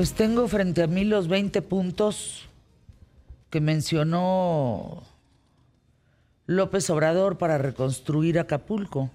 [0.00, 2.48] Pues tengo frente a mí los 20 puntos
[3.50, 5.02] que mencionó
[6.46, 9.10] López Obrador para reconstruir Acapulco.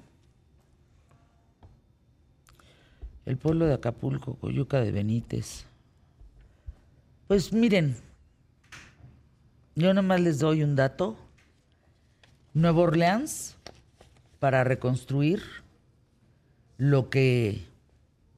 [3.26, 5.66] El pueblo de Acapulco, Coyuca de Benítez.
[7.28, 7.98] Pues miren,
[9.74, 11.18] yo nada más les doy un dato.
[12.54, 13.58] Nueva Orleans,
[14.38, 15.42] para reconstruir
[16.78, 17.66] lo que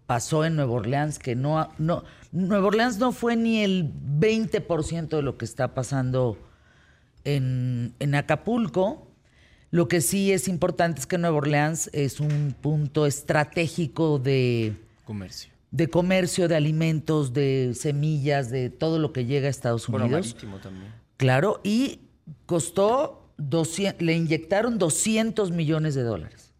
[0.05, 5.21] pasó en Nueva Orleans, que no, no, Nueva Orleans no fue ni el 20% de
[5.21, 6.37] lo que está pasando
[7.23, 9.07] en, en Acapulco.
[9.69, 15.51] Lo que sí es importante es que Nueva Orleans es un punto estratégico de comercio,
[15.71, 20.11] de comercio, de alimentos, de semillas, de todo lo que llega a Estados Unidos.
[20.11, 20.93] marítimo también.
[21.17, 22.01] Claro, y
[22.45, 26.53] costó 200, le inyectaron 200 millones de dólares.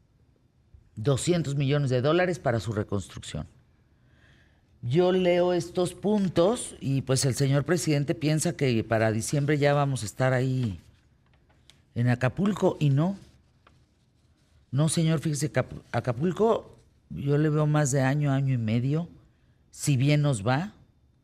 [0.95, 3.47] 200 millones de dólares para su reconstrucción.
[4.81, 10.03] Yo leo estos puntos y pues el señor presidente piensa que para diciembre ya vamos
[10.03, 10.79] a estar ahí
[11.95, 13.17] en Acapulco y no.
[14.71, 15.51] No, señor, fíjese,
[15.91, 16.77] Acapulco
[17.09, 19.07] yo le veo más de año, año y medio,
[19.71, 20.73] si bien nos va,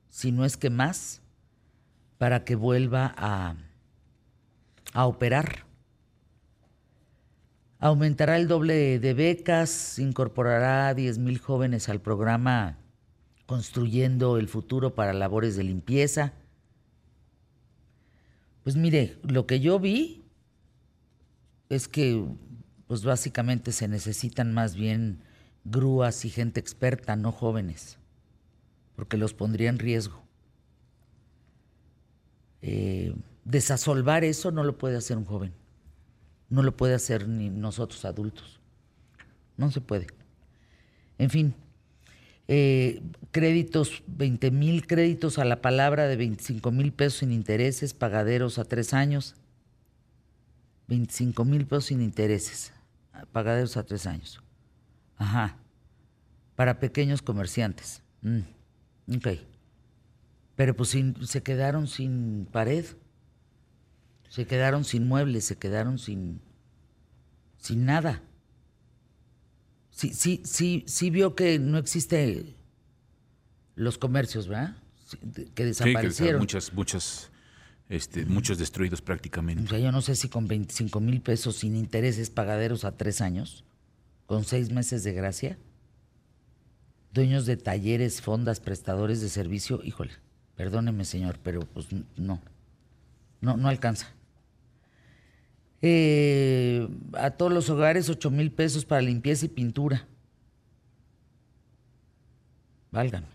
[0.10, 1.22] si no es que más,
[2.18, 3.56] para que vuelva a,
[4.94, 5.66] a operar.
[7.80, 12.78] Aumentará el doble de becas, incorporará a 10 mil jóvenes al programa
[13.46, 16.34] Construyendo el Futuro para labores de limpieza.
[18.64, 20.24] Pues mire, lo que yo vi
[21.70, 22.26] es que
[22.88, 25.24] pues básicamente se necesitan más bien
[25.66, 27.98] grúas y gente experta, no jóvenes,
[28.96, 30.22] porque los pondría en riesgo.
[32.62, 33.14] Eh,
[33.44, 35.54] desasolvar eso no lo puede hacer un joven.
[36.50, 38.60] No lo puede hacer ni nosotros adultos.
[39.58, 40.08] No se puede.
[41.18, 41.56] En fin,
[42.48, 48.60] eh, créditos, 20 mil créditos a la palabra de 25 mil pesos sin intereses, pagaderos
[48.60, 49.36] a tres años.
[50.88, 52.74] 25 mil pesos sin intereses,
[53.32, 54.42] pagaderos a tres años.
[55.18, 55.58] Ajá.
[56.56, 58.04] Para pequeños comerciantes.
[58.22, 59.28] Mm, ok.
[60.56, 62.86] Pero pues se quedaron sin pared.
[64.30, 66.42] Se quedaron sin muebles, se quedaron sin,
[67.58, 68.22] sin nada.
[69.94, 72.56] Sí, sí, sí, sí vio que no existe
[73.76, 74.76] los comercios, ¿verdad?
[75.54, 76.40] Que desaparecieron.
[76.40, 77.32] Sí, muchas, muchas,
[77.90, 79.64] este, muchos destruidos prácticamente.
[79.64, 83.22] O sea, yo no sé si con 25 mil pesos sin intereses pagaderos a tres
[83.22, 83.64] años,
[84.26, 85.58] con seis meses de gracia,
[87.14, 90.14] dueños de talleres, fondas, prestadores de servicio, híjole,
[90.56, 91.88] perdóneme señor, pero pues
[92.18, 92.42] no,
[93.42, 94.12] no, no alcanza.
[95.86, 100.08] Eh, a todos los hogares 8 mil pesos para limpieza y pintura.
[102.90, 103.28] Válgame.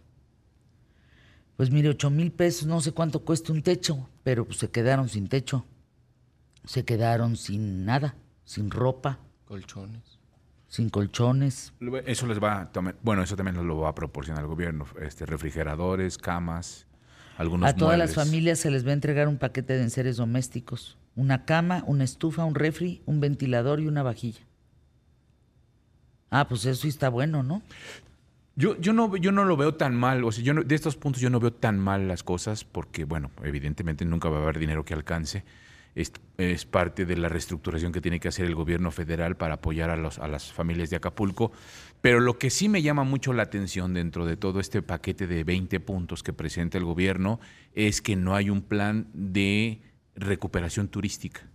[1.58, 5.10] Pues mire, 8 mil pesos, no sé cuánto cuesta un techo, pero pues se quedaron
[5.10, 5.66] sin techo.
[6.64, 8.14] Se quedaron sin nada,
[8.46, 9.18] sin ropa.
[9.44, 10.18] Colchones.
[10.68, 11.74] Sin colchones.
[12.06, 12.70] Eso les va,
[13.02, 16.86] bueno, eso también lo va a proporcionar el gobierno, este, refrigeradores, camas,
[17.36, 20.96] algunos A todas las familias se les va a entregar un paquete de enseres domésticos
[21.18, 24.40] una cama, una estufa, un refri, un ventilador y una vajilla.
[26.30, 27.60] Ah, pues eso sí está bueno, ¿no?
[28.54, 31.20] Yo, yo, no, yo no lo veo tan mal, o sea, yo de estos puntos
[31.20, 34.84] yo no veo tan mal las cosas porque, bueno, evidentemente nunca va a haber dinero
[34.84, 35.44] que alcance.
[35.96, 39.90] Es, es, parte de la reestructuración que tiene que hacer el gobierno federal para apoyar
[39.90, 41.50] a, los, a las familias de Acapulco.
[42.00, 45.42] Pero lo que sí me llama mucho la atención dentro de todo este paquete de
[45.42, 47.40] 20 puntos que presenta el gobierno
[47.74, 49.80] es que no hay un plan de
[50.18, 51.48] recuperación turística.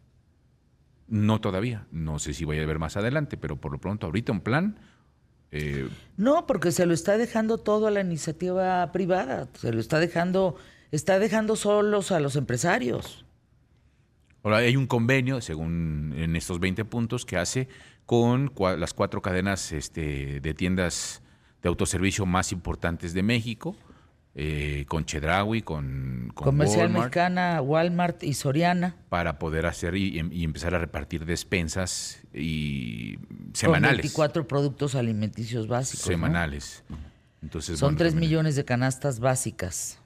[1.07, 4.31] No todavía, no sé si vaya a ver más adelante, pero por lo pronto ahorita
[4.31, 4.79] un plan...
[5.51, 5.87] Eh,
[6.17, 10.55] no, porque se lo está dejando todo a la iniciativa privada, se lo está dejando,
[10.91, 13.23] está dejando solos a los empresarios.
[14.41, 17.67] Ahora hay un convenio, según en estos 20 puntos, que hace
[18.05, 21.21] con las cuatro cadenas este, de tiendas
[21.61, 23.75] de autoservicio más importantes de México,
[24.35, 28.95] eh, con Chedraui, con, Comercial Mexicana, Walmart y Soriana.
[29.09, 33.19] Para poder hacer y, empezar a repartir despensas y
[33.53, 33.97] semanales.
[33.97, 36.05] Con 24 productos alimenticios básicos.
[36.05, 36.83] Semanales.
[37.43, 39.99] Entonces, Son 3 millones de canastas básicas.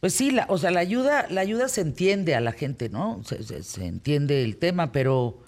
[0.00, 3.22] Pues sí, la, o sea, la ayuda, la ayuda se entiende a la gente, ¿no?
[3.22, 5.40] Se, se entiende el tema, pero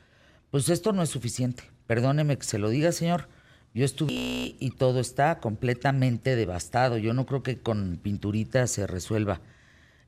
[0.51, 1.65] pues esto no es suficiente.
[1.89, 3.27] Perdóneme que se lo diga, señor
[3.75, 6.99] yo estuve y todo está completamente devastado.
[6.99, 9.41] Yo no creo que con pinturita se resuelva.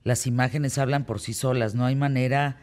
[0.03, 1.75] Las imágenes hablan por sí solas.
[1.75, 2.59] No hay manera.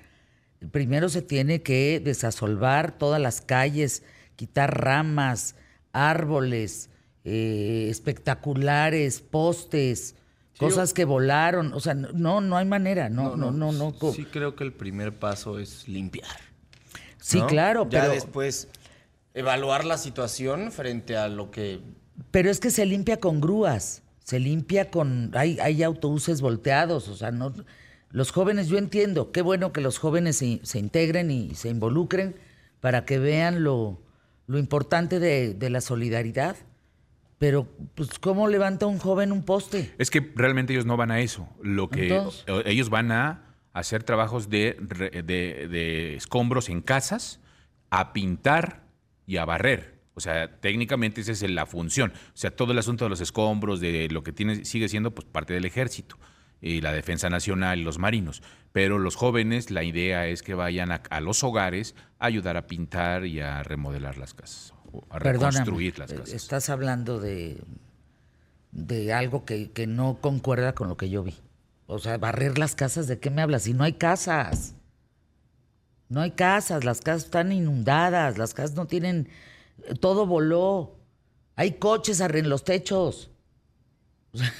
[0.71, 4.03] Primero se tiene que desasolvar todas las calles,
[4.35, 5.55] quitar ramas,
[5.91, 6.91] árboles,
[7.23, 10.15] eh, espectaculares, postes,
[10.59, 11.73] cosas que volaron.
[11.73, 13.09] O sea, no, no hay manera.
[13.09, 13.91] No, no, no, no.
[14.13, 16.29] Sí creo que el primer paso es limpiar.
[17.19, 17.47] Sí, ¿no?
[17.47, 18.67] claro, Ya pero, después
[19.33, 21.79] evaluar la situación frente a lo que...
[22.31, 24.03] pero es que se limpia con grúas.
[24.23, 25.31] Se limpia con.
[25.33, 27.07] Hay, hay autobuses volteados.
[27.09, 27.53] O sea, no.
[28.11, 29.31] Los jóvenes, yo entiendo.
[29.31, 32.35] Qué bueno que los jóvenes se, se integren y se involucren
[32.81, 33.99] para que vean lo,
[34.47, 36.55] lo importante de, de la solidaridad.
[37.39, 39.91] Pero, pues, ¿cómo levanta un joven un poste?
[39.97, 41.49] Es que realmente ellos no van a eso.
[41.61, 47.39] Lo que Entonces- ellos van a hacer trabajos de, re- de- de escombros en casas,
[47.89, 48.80] a pintar
[49.25, 50.01] y a barrer.
[50.13, 52.11] O sea, técnicamente esa es la función.
[52.11, 55.25] O sea, todo el asunto de los escombros, de lo que tiene, sigue siendo pues
[55.25, 56.17] parte del ejército
[56.61, 58.43] y la defensa nacional y los marinos.
[58.71, 62.67] Pero los jóvenes, la idea es que vayan a, a los hogares a ayudar a
[62.67, 66.33] pintar y a remodelar las casas, o a Perdóname, reconstruir las eh, casas.
[66.33, 67.63] Estás hablando de,
[68.71, 71.35] de algo que, que no concuerda con lo que yo vi.
[71.87, 73.63] O sea, barrer las casas, ¿de qué me hablas?
[73.63, 74.75] Si no hay casas.
[76.11, 79.29] No hay casas, las casas están inundadas, las casas no tienen...
[80.01, 80.97] Todo voló.
[81.55, 83.31] Hay coches en los techos.
[84.33, 84.51] O sea.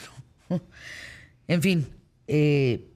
[1.48, 1.88] En fin,
[2.28, 2.90] eh,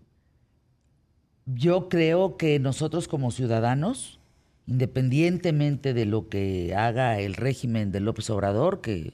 [1.46, 4.20] yo creo que nosotros como ciudadanos,
[4.68, 9.14] independientemente de lo que haga el régimen de López Obrador, que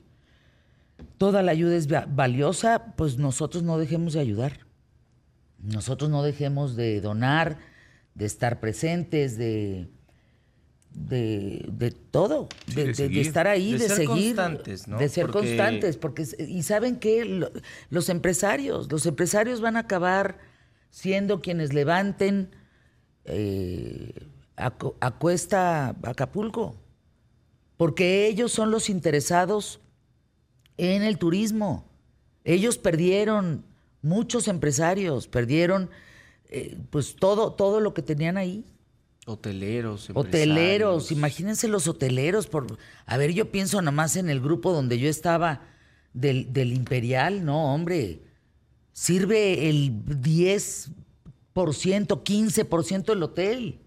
[1.18, 4.60] toda la ayuda es va- valiosa, pues nosotros no dejemos de ayudar.
[5.60, 7.58] Nosotros no dejemos de donar,
[8.22, 9.88] de estar presentes, de,
[10.94, 13.28] de, de todo, Sí, de, de de- de seguir.
[13.28, 14.98] estar ahí, De ser seguir, constantes, ¿no?
[15.00, 17.50] de ser Porque- constantes, porque y saben que
[17.90, 20.38] los empresarios, los empresarios van a acabar
[20.92, 22.52] siendo quienes levanten
[23.26, 24.28] eh,
[24.58, 26.76] a, a cuesta Acapulco,
[27.78, 29.80] porque ellos son los interesados
[30.78, 31.86] en el turismo.
[32.44, 33.64] Ellos perdieron,
[34.02, 35.90] muchos empresarios perdieron
[36.52, 38.66] eh, pues todo, todo lo que tenían ahí.
[39.26, 42.48] Hoteleros, Hoteleros, imagínense los hoteleros.
[42.48, 45.62] Por, a ver, yo pienso nomás en el grupo donde yo estaba
[46.14, 48.24] del, del Imperial, no, hombre.
[48.92, 50.92] Sirve el 10%,
[51.54, 53.80] 15% del hotel.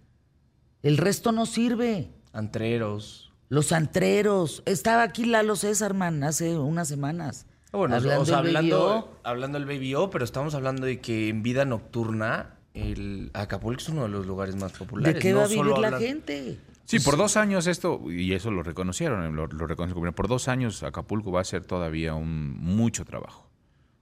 [0.82, 2.10] El resto no sirve.
[2.32, 3.32] Antreros.
[3.48, 4.62] Los antreros.
[4.64, 7.46] Estaba aquí Lalo César, man, hace unas semanas.
[7.74, 11.28] Ah, Bueno, hablando o sea, hablando, hablando del Baby O, pero estamos hablando de que
[11.28, 15.14] en vida nocturna el Acapulco es uno de los lugares más populares.
[15.14, 16.56] ¿De qué No va a vivir solo la hablan- gente?
[16.84, 20.46] Sí, por dos años esto, y eso lo reconocieron, lo, lo el gobierno, por dos
[20.48, 23.48] años Acapulco va a ser todavía un mucho trabajo.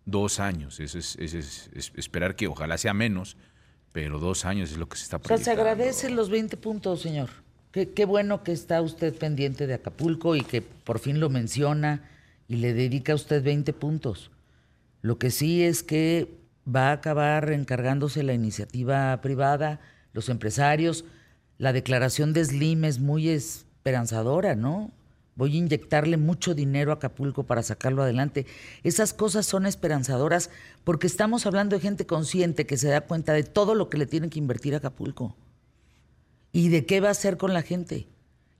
[0.04, 3.36] Dos años, eso es, eso es- es esperar que ojalá sea menos,
[3.92, 5.62] pero dos años es lo que se está O sea, se proyectando.
[5.70, 7.30] agradecen los 20 puntos, señor.
[7.70, 12.02] Qué, qué bueno que está usted pendiente de Acapulco y que por fin lo menciona
[12.52, 14.30] y le dedica a usted 20 puntos.
[15.00, 16.28] Lo que sí es que
[16.68, 19.80] va a acabar encargándose la iniciativa privada,
[20.12, 21.06] los empresarios.
[21.56, 24.90] La declaración de Slim es muy esperanzadora, ¿no?
[25.34, 28.44] Voy a inyectarle mucho dinero a Acapulco para sacarlo adelante.
[28.82, 30.50] Esas cosas son esperanzadoras
[30.84, 34.04] porque estamos hablando de gente consciente que se da cuenta de todo lo que le
[34.04, 35.34] tienen que invertir a Acapulco.
[36.52, 38.08] ¿Y de qué va a hacer con la gente?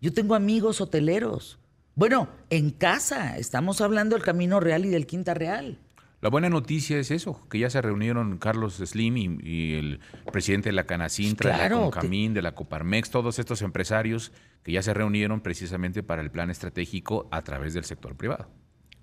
[0.01, 1.59] Yo tengo amigos hoteleros.
[1.95, 5.79] Bueno, en casa, estamos hablando del Camino Real y del Quinta Real.
[6.23, 10.01] La buena noticia es eso, que ya se reunieron Carlos Slim y, y el
[10.33, 14.31] presidente de la Canacintra, de Claro, la te- Concamín, de la Coparmex, todos estos empresarios
[14.63, 18.49] que ya se reunieron precisamente para el plan estratégico a través del sector privado.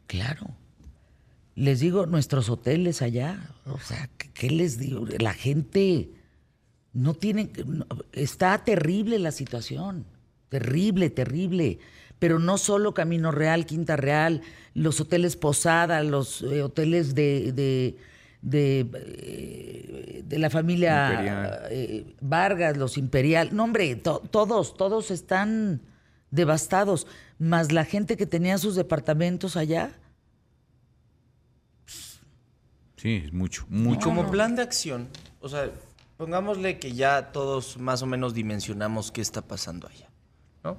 [0.08, 0.55] Claro.
[1.55, 5.05] Les digo, nuestros hoteles allá, o sea, ¿qué, les digo?
[5.19, 6.10] La gente
[6.93, 7.51] no tiene,
[8.13, 10.05] está terrible la situación,
[10.48, 11.79] terrible, terrible.
[12.20, 14.42] Pero no solo Camino Real, Quinta Real,
[14.74, 17.98] los hoteles Posada, los eh, hoteles de, de,
[18.42, 21.60] de, eh, de la familia Imperial.
[21.72, 23.50] eh, Vargas, los Imperial.
[23.54, 25.82] No, hombre, to- todos, todos están
[26.32, 27.08] devastados.
[27.40, 29.92] Más la gente que tenía sus departamentos allá.
[32.98, 34.02] Sí, es mucho, Y mucho.
[34.10, 35.08] como plan de acción,
[35.40, 35.72] o sea,
[36.18, 40.10] pongámosle que ya todos más o menos dimensionamos qué está pasando allá,
[40.66, 40.78] ¿no?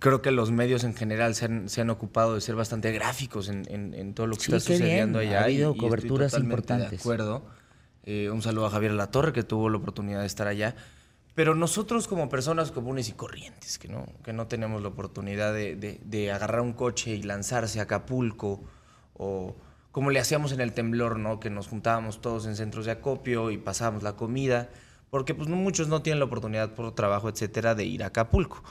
[0.00, 3.48] Creo que los medios en general se han, se han ocupado de ser bastante gráficos
[3.48, 5.48] en, en- en todo lo que Sí, está sucediendo bien, ha allá.
[5.48, 6.90] y- habido y estoy coberturas importantes.
[6.90, 7.42] De acuerdo.
[8.04, 10.74] Eh, un saludo a Javier Latorre, que tuvo la oportunidad de estar allá.
[11.34, 15.74] Pero nosotros como personas comunes y corrientes, que no, que no tenemos la oportunidad de,
[15.74, 18.62] de- de agarrar un coche y lanzarse a Acapulco,
[19.14, 19.56] o
[19.90, 21.38] como le hacíamos en el temblor, ¿no?
[21.40, 24.68] que nos juntábamos todos en centros de acopio y pasábamos la comida,
[25.10, 28.62] porque pues no, muchos no tienen la oportunidad por trabajo, etcétera, de ir a Acapulco.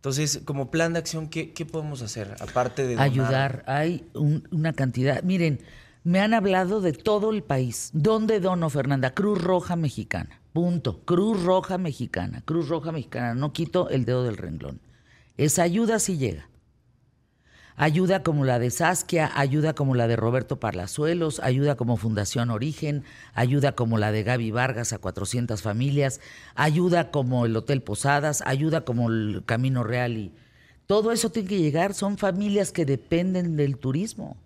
[0.00, 2.34] Entonces, como plan de acción, ¿qué, qué podemos hacer?
[2.40, 3.62] Aparte de ayudar.
[3.66, 5.22] Hay un- una cantidad.
[5.22, 5.60] Miren,
[6.04, 7.90] me han hablado de todo el país.
[7.92, 9.12] ¿Dónde dono, Fernanda?
[9.12, 10.40] Cruz Roja Mexicana.
[10.54, 11.00] Punto.
[11.04, 12.42] Cruz Roja Mexicana.
[12.46, 13.34] Cruz Roja Mexicana.
[13.34, 14.80] No quito el dedo del renglón.
[15.36, 16.48] Esa ayuda sí llega.
[17.76, 23.04] Ayuda como la de Saskia, ayuda como la de Roberto Parlazuelos, ayuda como Fundación Origen,
[23.34, 26.20] ayuda como la de Gaby Vargas a 400 familias,
[26.54, 30.32] ayuda como el Hotel Posadas, ayuda como el Camino Real y
[30.86, 31.94] todo eso tiene que llegar.
[31.94, 34.36] Son familias que dependen del turismo.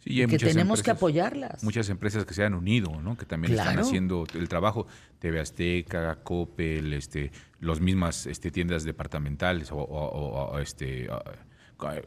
[0.00, 1.64] Sí, que tenemos que apoyarlas.
[1.64, 3.16] Muchas empresas que se han unido, ¿no?
[3.16, 4.86] Que también están haciendo el trabajo.
[5.18, 11.08] TV Azteca, Coppel, este, los mismas este, tiendas departamentales o, o- este,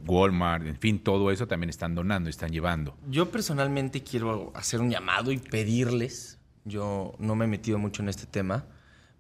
[0.06, 2.98] Walmart, en fin, todo eso también están donando, están llevando.
[3.10, 8.10] Yo personalmente quiero hacer un llamado y pedirles, yo no me he metido mucho en
[8.10, 8.66] este tema,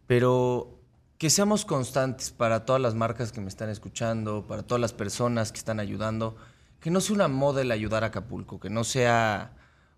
[0.07, 0.79] pero
[1.17, 5.51] que seamos constantes para todas las marcas que me están escuchando, para todas las personas
[5.51, 6.35] que están ayudando,
[6.79, 9.53] que no sea una moda el ayudar a Acapulco, que no sea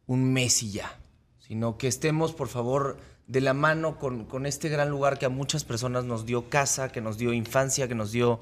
[0.07, 0.99] un mes y ya,
[1.39, 5.29] sino que estemos, por favor, de la mano con, con este gran lugar que a
[5.29, 8.39] muchas personas nos dio casa, que nos dio infancia, que nos dio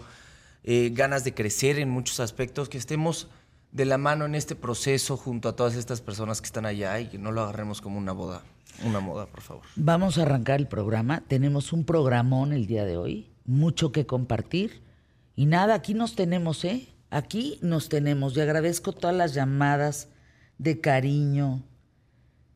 [0.70, 3.30] eh, ganas de crecer en muchos aspectos, que estemos
[3.72, 7.08] de la mano en este proceso junto a todas estas personas que están allá y
[7.08, 8.44] que no lo agarremos como una boda,
[8.84, 9.64] una moda, por favor.
[9.78, 11.24] Vamos a arrancar el programa.
[11.26, 14.84] Tenemos un programón el día de hoy, mucho que compartir.
[15.38, 16.90] Y nada, aquí nos tenemos, ¿eh?
[17.12, 18.36] Aquí nos tenemos.
[18.36, 20.10] Y agradezco todas las llamadas
[20.58, 21.64] de cariño,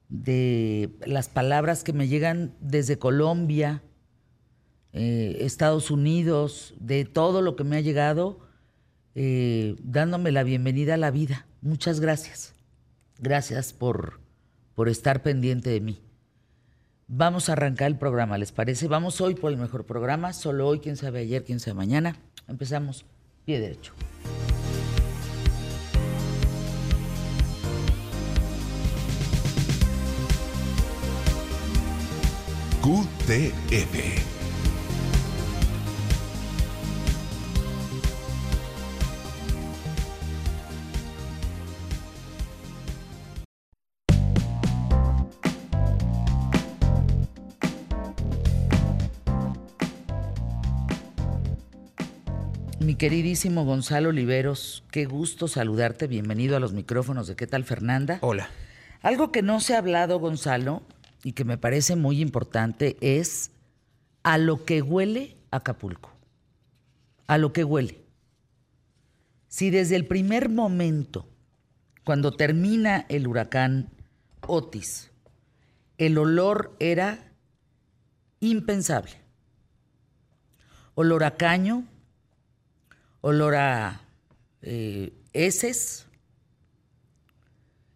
[0.09, 3.81] de las palabras que me llegan desde Colombia,
[4.93, 8.39] eh, Estados Unidos, de todo lo que me ha llegado,
[9.15, 11.45] eh, dándome la bienvenida a la vida.
[11.61, 12.53] Muchas gracias.
[13.19, 14.19] Gracias por,
[14.75, 16.01] por estar pendiente de mí.
[17.07, 18.87] Vamos a arrancar el programa, ¿les parece?
[18.87, 22.15] Vamos hoy por el mejor programa, solo hoy, quién sabe ayer, quién sabe mañana.
[22.47, 23.05] Empezamos
[23.45, 23.93] pie derecho.
[32.81, 34.40] QTF.
[52.81, 58.17] Mi queridísimo Gonzalo Oliveros, qué gusto saludarte, bienvenido a los micrófonos de ¿Qué tal Fernanda?
[58.21, 58.49] Hola.
[59.03, 60.81] Algo que no se ha hablado, Gonzalo,
[61.23, 63.51] y que me parece muy importante es
[64.23, 66.11] a lo que huele Acapulco.
[67.27, 68.03] A lo que huele.
[69.47, 71.29] Si desde el primer momento,
[72.03, 73.91] cuando termina el huracán
[74.47, 75.11] Otis,
[75.99, 77.31] el olor era
[78.39, 79.21] impensable.
[80.95, 81.85] Olor a caño,
[83.21, 84.01] olor a
[84.61, 86.07] eh, heces,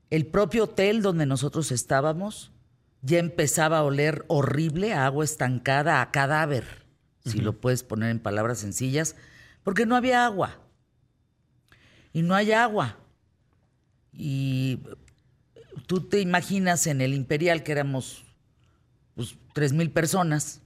[0.10, 2.52] el propio hotel donde nosotros estábamos
[3.02, 6.86] ya empezaba a oler horrible, a agua estancada, a cadáver,
[7.24, 9.16] si lo puedes poner en palabras sencillas,
[9.64, 10.60] porque no había agua.
[12.14, 12.98] Y no hay agua.
[14.12, 14.80] Y
[15.86, 18.24] tú te imaginas en el Imperial que éramos
[19.14, 20.62] pues, tres mil personas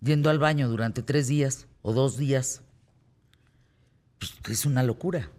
[0.00, 2.62] yendo al baño durante tres días o dos días.
[4.18, 5.30] Pues, es una locura.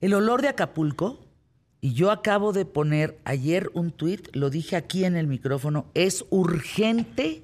[0.00, 1.24] El olor de Acapulco,
[1.80, 6.24] y yo acabo de poner ayer un tuit, lo dije aquí en el micrófono, es
[6.30, 7.42] urgente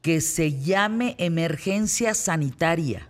[0.00, 3.08] que se llame emergencia sanitaria,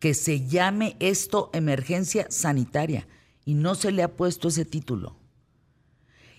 [0.00, 3.06] que se llame esto emergencia sanitaria,
[3.44, 5.16] y no se le ha puesto ese título.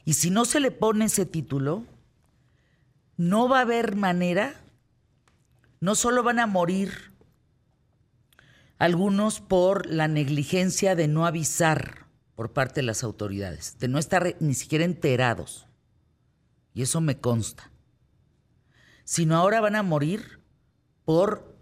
[0.03, 1.85] Y si no se le pone ese título,
[3.17, 4.59] no va a haber manera,
[5.79, 7.10] no solo van a morir
[8.81, 14.35] algunos por la negligencia de no avisar por parte de las autoridades, de no estar
[14.39, 15.67] ni siquiera enterados.
[16.73, 17.69] Y eso me consta.
[19.03, 20.39] Sino ahora van a morir
[21.05, 21.55] por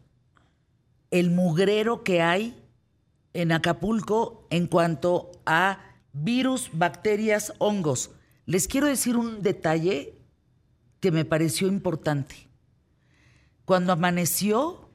[1.11, 2.57] el mugrero que hay
[3.33, 5.81] en Acapulco en cuanto a
[6.13, 8.11] virus, bacterias, hongos.
[8.45, 10.17] Les quiero decir un detalle
[11.01, 12.47] que me pareció importante.
[13.65, 14.88] Cuando amaneció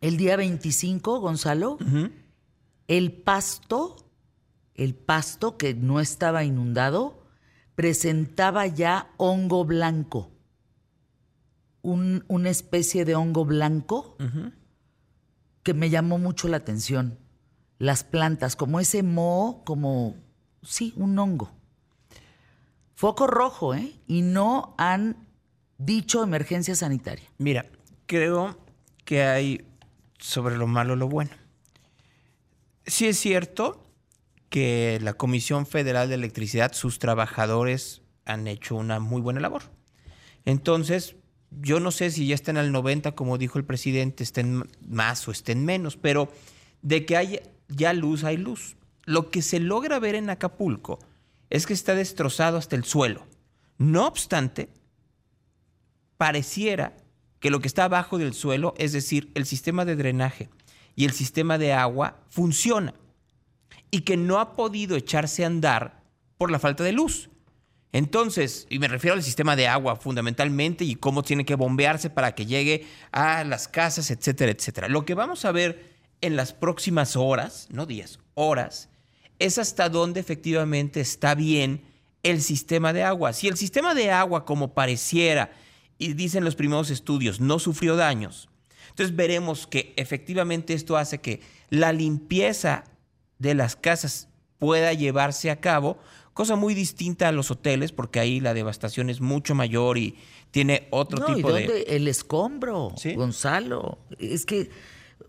[0.00, 1.78] el día 25, Gonzalo,
[2.88, 3.96] el pasto,
[4.74, 7.24] el pasto que no estaba inundado,
[7.74, 10.30] presentaba ya hongo blanco.
[11.82, 14.16] Un- una especie de hongo blanco
[15.62, 17.18] que me llamó mucho la atención.
[17.78, 20.16] Las plantas, como ese moho, como,
[20.62, 21.52] sí, un hongo.
[22.94, 23.92] Foco rojo, ¿eh?
[24.06, 25.26] Y no han
[25.76, 27.28] dicho emergencia sanitaria.
[27.38, 27.66] Mira,
[28.06, 28.56] creo
[29.04, 29.66] que hay
[30.18, 31.30] sobre lo malo lo bueno.
[32.86, 33.86] Sí es cierto
[34.48, 39.62] que la Comisión Federal de Electricidad, sus trabajadores han hecho una muy buena labor.
[40.44, 41.16] Entonces,
[41.50, 45.30] yo no sé si ya estén al 90, como dijo el presidente, estén más o
[45.30, 46.30] estén menos, pero
[46.82, 48.76] de que hay ya luz, hay luz.
[49.04, 50.98] Lo que se logra ver en Acapulco
[51.50, 53.26] es que está destrozado hasta el suelo.
[53.78, 54.68] No obstante,
[56.16, 56.96] pareciera
[57.40, 60.48] que lo que está abajo del suelo, es decir, el sistema de drenaje
[60.94, 62.94] y el sistema de agua, funciona
[63.90, 66.02] y que no ha podido echarse a andar
[66.38, 67.30] por la falta de luz.
[67.92, 72.34] Entonces, y me refiero al sistema de agua fundamentalmente y cómo tiene que bombearse para
[72.34, 74.88] que llegue a las casas, etcétera, etcétera.
[74.88, 78.90] Lo que vamos a ver en las próximas horas, no días, horas,
[79.38, 81.84] es hasta dónde efectivamente está bien
[82.22, 83.32] el sistema de agua.
[83.32, 85.52] Si el sistema de agua, como pareciera,
[85.98, 88.48] y dicen los primeros estudios, no sufrió daños,
[88.90, 92.84] entonces veremos que efectivamente esto hace que la limpieza
[93.38, 95.98] de las casas pueda llevarse a cabo,
[96.32, 100.16] cosa muy distinta a los hoteles, porque ahí la devastación es mucho mayor y
[100.50, 101.72] tiene otro no, tipo ¿y dónde?
[101.72, 101.96] de...
[101.96, 103.14] El escombro, ¿Sí?
[103.14, 103.98] Gonzalo.
[104.18, 104.70] Es que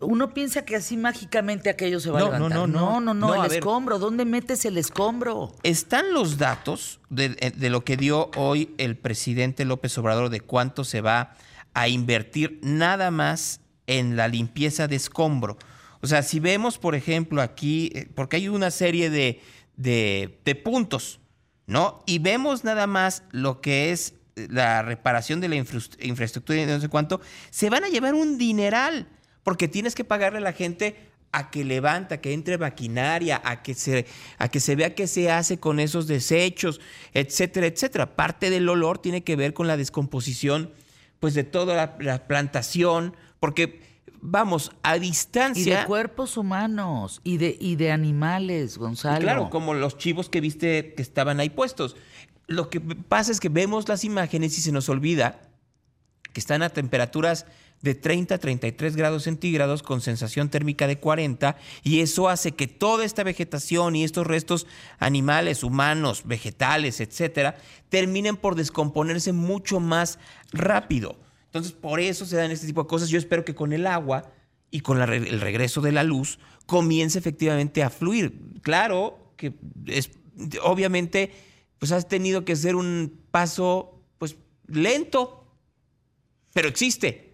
[0.01, 2.59] uno piensa que así mágicamente aquello se va No, a levantar.
[2.59, 3.13] no, no, no, no.
[3.13, 3.59] no, No, a el ver.
[3.59, 3.99] escombro.
[3.99, 5.55] ¿Dónde metes el escombro?
[5.63, 10.83] Están los datos de, de lo que dio hoy el presidente López Obrador de cuánto
[10.83, 11.35] se va
[11.73, 15.57] a invertir nada más en la limpieza de escombro.
[16.01, 19.41] O sea, si vemos, por ejemplo, aquí, eh, porque hay una serie de,
[19.77, 21.19] de- de puntos,
[21.65, 22.03] ¿no?
[22.05, 26.79] Y vemos nada más lo que es eh, la reparación de la infraestructura y no
[26.79, 29.07] sé cuánto, se van a llevar un dineral,
[29.47, 30.97] porque tienes que pagarle a la gente
[31.31, 34.05] a que levanta, a que entre maquinaria, a que se,
[34.37, 36.81] a que se vea qué se hace con esos desechos,
[37.13, 38.17] etcétera, etcétera.
[38.17, 40.73] Parte del olor tiene que ver con la descomposición,
[41.21, 43.79] pues, de toda la, la plantación, porque,
[44.19, 45.79] vamos, a Y distancia...
[45.79, 49.21] de cuerpos humanos y de, y de animales, Y Gonzalo.
[49.21, 51.95] Claro, como los chivos que viste que estaban ahí puestos.
[52.47, 55.39] Lo que pasa es que vemos las imágenes y se nos olvida
[56.33, 57.45] que están a temperaturas
[57.81, 62.67] de 30 a 33 grados centígrados con sensación térmica de 40 y eso hace que
[62.67, 64.67] toda esta vegetación y estos restos
[64.99, 67.57] animales, humanos, vegetales, etcétera,
[67.89, 70.19] terminen por descomponerse mucho más
[70.51, 71.17] rápido.
[71.45, 73.09] Entonces, por eso se dan este tipo de cosas.
[73.09, 74.31] Yo espero que con el agua
[74.69, 78.59] y con el regreso de la luz comience efectivamente a fluir.
[78.61, 79.53] Claro que
[79.85, 80.11] es,
[80.63, 81.31] obviamente
[81.79, 84.35] pues has tenido que hacer un paso pues
[84.67, 85.45] lento,
[86.53, 87.26] pero existe.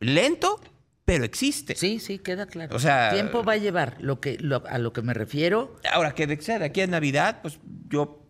[0.00, 0.60] Lento,
[1.04, 1.74] pero existe.
[1.76, 2.74] Sí, sí, queda claro.
[2.76, 3.96] O sea- Tiempo va a llevar.
[4.00, 6.86] Lo que, lo- a lo que me refiero, Ahora que de, sea de aquí a
[6.86, 8.22] Navidad, pues yo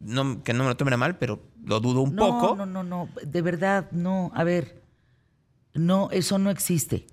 [0.00, 2.56] no, que no me lo tomen a mal, pero lo dudo un no, poco.
[2.56, 3.08] no, no, no.
[3.26, 4.30] De verdad, no.
[4.34, 4.82] A ver,
[5.74, 7.06] no, eso no existe.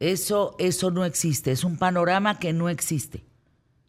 [0.00, 1.52] Eso, eso no existe.
[1.52, 3.24] Es un panorama que no existe.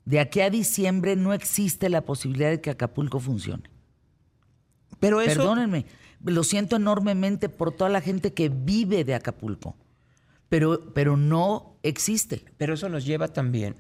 [0.05, 3.63] De aquí a diciembre no existe la posibilidad de que Acapulco funcione.
[4.99, 5.85] Pero eso Perdónenme,
[6.23, 9.75] lo siento enormemente por toda la gente que vive de Acapulco,
[10.49, 12.45] pero, pero no existe.
[12.57, 13.75] Pero eso nos lleva también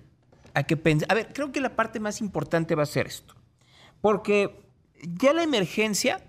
[0.53, 1.11] a que pensar.
[1.11, 3.35] A ver, creo que la parte más importante va a ser esto.
[4.01, 4.63] Porque
[5.01, 6.21] ya la emergencia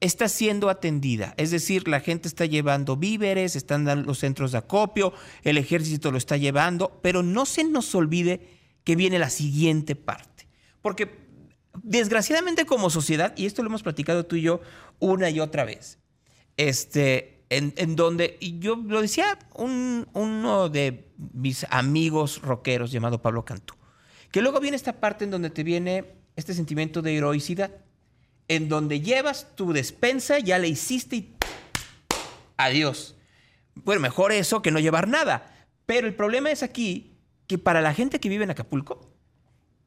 [0.00, 1.34] está siendo atendida.
[1.36, 5.12] Es decir, la gente está llevando víveres, están dando los centros de acopio,
[5.44, 10.48] el ejército lo está llevando, pero no se nos olvide que viene la siguiente parte.
[10.80, 11.21] Porque
[11.82, 14.60] desgraciadamente como sociedad, y esto lo hemos platicado tú y yo
[14.98, 15.98] una y otra vez,
[16.56, 23.22] este, en, en donde, y yo lo decía un- uno de mis amigos rockeros llamado
[23.22, 23.74] Pablo Cantú,
[24.30, 26.04] que luego viene esta parte en donde te viene
[26.36, 27.70] este sentimiento de heroicidad,
[28.48, 31.34] en donde llevas tu despensa, ya la hiciste y
[32.56, 33.16] adiós.
[33.74, 35.66] Bueno, mejor eso que no llevar nada.
[35.86, 39.11] Pero el problema es aquí que para la gente que vive en Acapulco,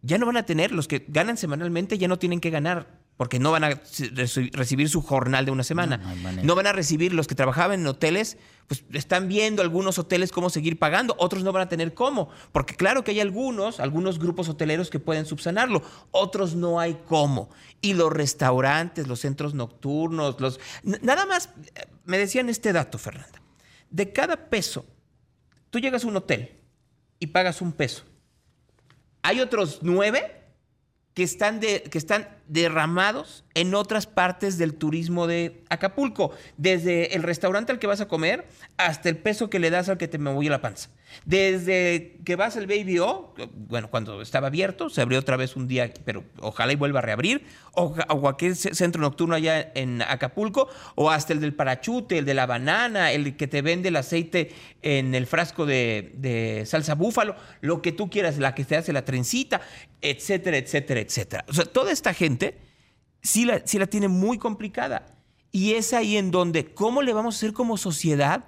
[0.05, 3.39] ya no van a tener, los que ganan semanalmente ya no tienen que ganar, porque
[3.39, 5.97] no van a reci- recibir su jornal de una semana.
[5.97, 8.37] No, no van a recibir los que trabajaban en hoteles,
[8.67, 12.75] pues están viendo algunos hoteles cómo seguir pagando, otros no van a tener cómo, porque
[12.75, 17.49] claro que hay algunos, algunos grupos hoteleros que pueden subsanarlo, otros no hay cómo.
[17.81, 23.41] Y los restaurantes, los centros nocturnos, los nada más eh, me decían este dato, Fernanda.
[23.89, 24.85] De cada peso,
[25.69, 26.51] tú llegas a un hotel
[27.19, 28.03] y pagas un peso.
[29.25, 30.35] Hay otros nueve
[31.15, 37.71] que están, que están derramados en otras partes del turismo de Acapulco, desde el restaurante
[37.71, 38.45] al que vas a comer
[38.77, 40.91] hasta el peso que le das al que te me voy a la panza.
[41.23, 45.67] Desde que vas al Baby O, bueno, cuando estaba abierto, se abrió otra vez un
[45.67, 50.67] día, pero ojalá y vuelva a reabrir, o, o ce- centro nocturno allá en Acapulco,
[50.95, 54.51] o hasta el del parachute, el de la banana, el que te vende el aceite
[54.81, 58.91] en el frasco de, de salsa búfalo, lo que tú quieras, la que te hace
[58.93, 59.61] la trencita,
[60.01, 61.45] etcétera, etcétera, etcétera.
[61.47, 62.57] O sea, toda esta gente
[63.21, 65.07] sí la, sí la tiene muy complicada.
[65.51, 68.43] Y es ahí en donde, ¿cómo le vamos a hacer como sociedad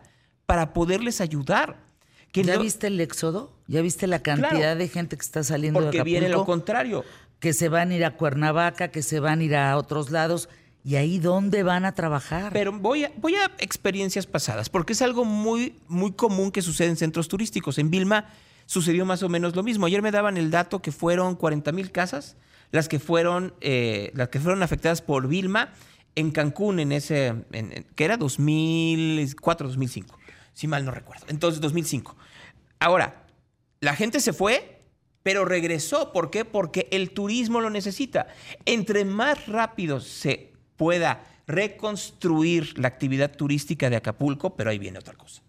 [0.46, 1.87] para poderles ayudar?
[2.32, 3.52] Que ¿Ya no- viste el éxodo?
[3.68, 4.80] ¿Ya viste la cantidad Claro.
[4.80, 6.12] de gente que está saliendo de Porque Acapulco?
[6.20, 7.04] viene lo contrario.
[7.40, 10.50] que se van a ir a Cuernavaca, que se van a ir a otros lados.
[10.84, 12.52] ¿Y ahí dónde van a trabajar?
[12.54, 16.88] Pero voy a, voy a experiencias pasadas, porque es algo muy, muy común que sucede
[16.90, 17.78] en centros turísticos.
[17.78, 18.26] En Vilma
[18.66, 19.86] sucedió más o menos lo mismo.
[19.86, 22.38] Ayer me daban el dato que fueron 40 mil casas
[22.72, 25.74] las que fueron, eh, las que fueron afectadas por Vilma
[26.16, 30.18] en Cancún, en ese, en- en- que era 2004, 2005,
[30.58, 31.24] si mal no recuerdo.
[31.30, 32.16] Entonces, 2005.
[32.80, 33.28] Ahora,
[33.80, 34.82] la gente se fue,
[35.22, 36.12] pero regresó.
[36.12, 36.46] ¿Por qué?
[36.46, 38.26] Porque el turismo lo necesita.
[38.66, 45.14] Entre más rápido se pueda reconstruir la actividad turística de Acapulco, pero ahí viene otra
[45.14, 45.44] cosa.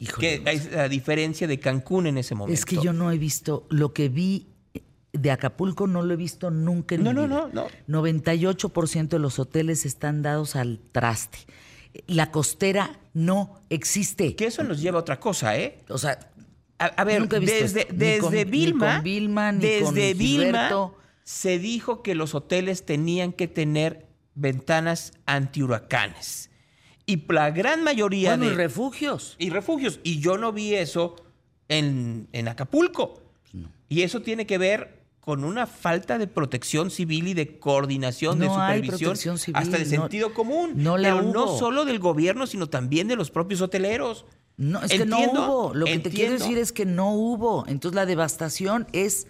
[0.00, 2.58] Híjole, Que es la diferencia de Cancún en ese momento.
[2.58, 4.46] es que yo no he visto lo que vi
[5.12, 7.68] de Acapulco, no lo he visto nunca en No, mi no, no, no.
[7.86, 11.40] 98% de los hoteles están dados al traste.
[12.06, 14.34] La costera no existe.
[14.36, 15.78] Que eso nos lleva a otra cosa, ¿eh?
[15.88, 16.18] O sea,
[16.78, 20.14] A, a ver, Nunca he visto desde, esto, desde con- Vilma, con Vilma, ni desde
[20.14, 20.92] Vilma
[21.24, 26.50] se dijo que los hoteles tenían que tener ventanas antihuracanes.
[27.06, 28.52] Y la gran mayoría bueno, de...
[28.52, 29.36] y refugios.
[29.38, 30.00] y refugios.
[30.02, 31.16] Y yo no vi eso
[31.68, 33.22] en, en Acapulco.
[33.88, 38.46] Y eso tiene que ver con una falta de protección civil y de coordinación, de
[38.46, 40.72] No hay supervisión, civil, hasta de no- sentido común.
[40.74, 44.26] no la pero no solo del gobierno, sino también de los propios hoteleros.
[44.56, 45.74] No, es que no Entiendo, hubo.
[45.74, 46.44] Lo que te quiero entiendo.
[46.44, 47.64] decir es que no hubo.
[47.68, 49.28] Entonces la devastación es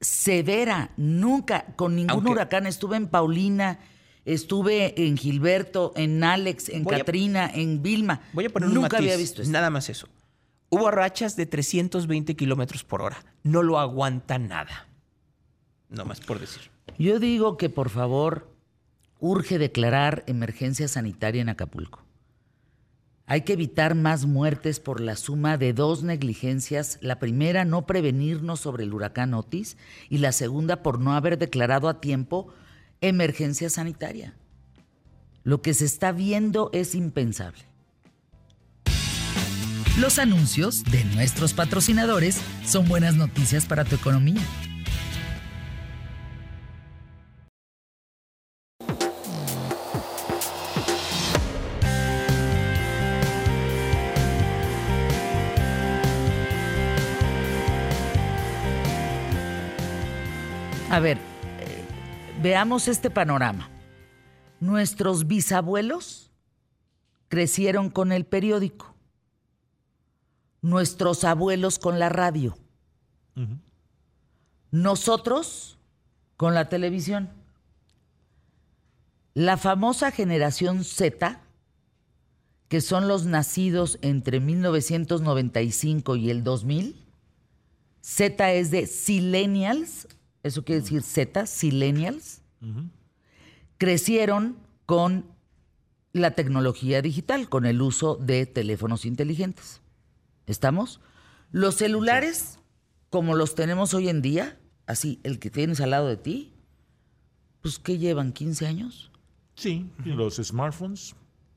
[0.00, 0.92] severa.
[0.96, 2.66] Nunca, con ningún Aunque- huracán.
[2.66, 3.80] Estuve en Paulina,
[4.24, 8.20] estuve en Gilberto, en Alex, en Voy a- Katrina, en Vilma.
[8.32, 9.52] Voy a poner un Nunca matiz, había visto esto.
[9.52, 10.08] Nada más eso.
[10.68, 13.18] Hubo rachas de 320 kilómetros por hora.
[13.42, 14.85] No lo aguanta nada.
[15.88, 16.62] No más por decir.
[16.98, 18.50] Yo digo que por favor
[19.18, 22.04] urge declarar emergencia sanitaria en Acapulco.
[23.28, 26.98] Hay que evitar más muertes por la suma de dos negligencias.
[27.00, 29.76] La primera, no prevenirnos sobre el huracán Otis.
[30.08, 32.54] Y la segunda, por no haber declarado a tiempo
[33.00, 34.36] emergencia sanitaria.
[35.42, 37.64] Lo que se está viendo es impensable.
[39.98, 44.42] Los anuncios de nuestros patrocinadores son buenas noticias para tu economía.
[62.56, 63.68] Veamos este panorama.
[64.60, 66.30] Nuestros bisabuelos
[67.28, 68.94] crecieron con el periódico.
[70.62, 72.56] Nuestros abuelos con la radio.
[74.70, 75.76] Nosotros
[76.38, 77.28] con la televisión.
[79.34, 81.42] La famosa generación Z,
[82.68, 87.04] que son los nacidos entre 1995 y el 2000,
[88.00, 90.08] Z es de Silenials,
[90.42, 92.40] eso quiere decir Z, Silenials,
[93.78, 95.26] crecieron con
[96.12, 99.80] la tecnología digital, con el uso de teléfonos inteligentes.
[100.46, 101.00] ¿Estamos?
[101.52, 102.58] Los celulares,
[103.10, 106.54] como los tenemos hoy en día, así, el que tienes al lado de ti,
[107.60, 108.32] pues ¿qué llevan?
[108.32, 109.10] ¿15 años?
[109.54, 111.14] Sí, y los smartphones.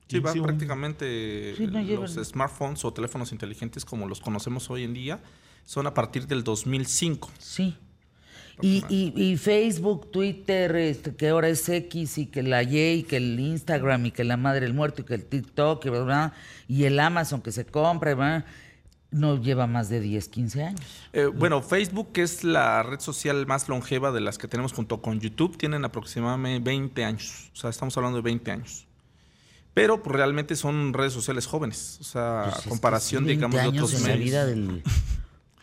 [0.08, 4.82] Sí, va un- prácticamente Sí, no los smartphones o teléfonos inteligentes como los conocemos hoy
[4.82, 5.22] en día
[5.64, 7.30] son a partir del 2005.
[7.38, 7.76] Sí.
[8.62, 13.02] Y, y- y Facebook, Twitter, este, que ahora es X y que la Y y
[13.04, 16.00] que el Instagram y que la madre del muerto y que el TikTok y, bla,
[16.02, 16.32] bla,
[16.68, 18.44] y el Amazon que se compra, bla,
[19.10, 20.80] no lleva más de 10, 15 años.
[21.12, 25.02] Eh, bueno, Facebook que es la red social más longeva de las que tenemos junto
[25.02, 27.50] con YouTube, tienen aproximadamente 20 años.
[27.52, 28.86] O sea, estamos hablando de 20 años.
[29.74, 31.98] Pero pues, realmente son redes sociales jóvenes.
[32.00, 34.24] O sea, Pues comparación, sí, 20 digamos, de otros en la medios.
[34.24, 34.82] vida del...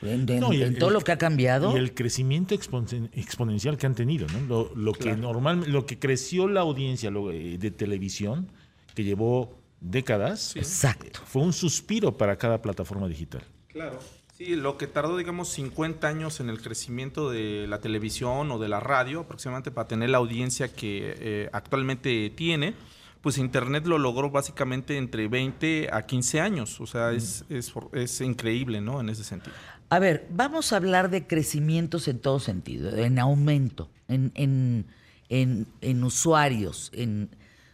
[0.01, 1.73] En, en- No, y en el- todo el- lo que ha cambiado.
[1.75, 4.39] Y el crecimiento expon- exponencial que han tenido, ¿no?
[4.47, 8.51] Lo, lo que normal, lo que creció la audiencia lo, eh, de televisión,
[8.93, 11.19] que llevó décadas, Exacto.
[11.25, 13.41] fue un suspiro para cada plataforma digital.
[13.69, 13.99] Claro.
[14.37, 18.67] Sí, lo que tardó, digamos, 50 años en el crecimiento de la televisión o de
[18.69, 22.75] la radio, aproximadamente para tener la audiencia que eh, actualmente tiene,
[23.21, 26.79] pues Internet lo logró básicamente entre 20 a 15 años.
[26.79, 29.01] O sea, es, es, es increíble, ¿no?
[29.01, 29.55] En ese sentido.
[29.89, 34.85] A ver, vamos a hablar de crecimientos en todo sentido, en aumento, en, en,
[35.29, 36.91] en, en usuarios.
[36.93, 37.29] En,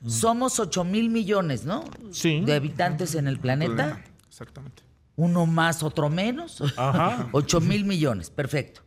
[0.06, 1.84] Somos 8 mil millones, ¿no?
[2.12, 2.42] Sí.
[2.42, 4.04] De habitantes en el planeta.
[4.28, 4.84] Exactamente.
[5.16, 6.62] Uno más, otro menos.
[6.78, 7.30] Ajá.
[7.34, 8.82] 8 mil millones, perfecto.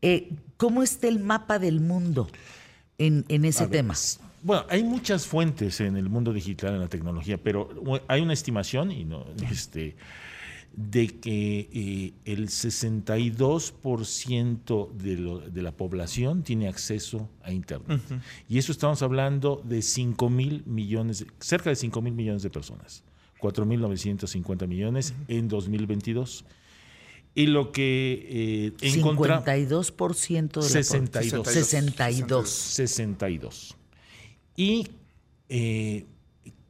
[0.00, 2.28] Eh, ¿Cómo está el mapa del mundo
[2.98, 3.94] en, en ese ver, tema?
[4.42, 7.68] Bueno, hay muchas fuentes en el mundo digital, en la tecnología, pero
[8.08, 9.96] hay una estimación y no, este,
[10.74, 18.00] de que eh, el 62% de, lo- de la población tiene acceso a Internet.
[18.48, 23.04] Y eso estamos hablando de 5 mil millones, cerca de 5 mil millones de personas,
[23.40, 26.44] 4.950 millones en 2022.
[27.34, 29.44] Y lo que eh, encontramos...
[29.46, 31.48] 52% de la 62.
[31.48, 32.48] 62.
[32.48, 33.76] 62.
[34.56, 34.88] Y
[35.48, 36.06] eh,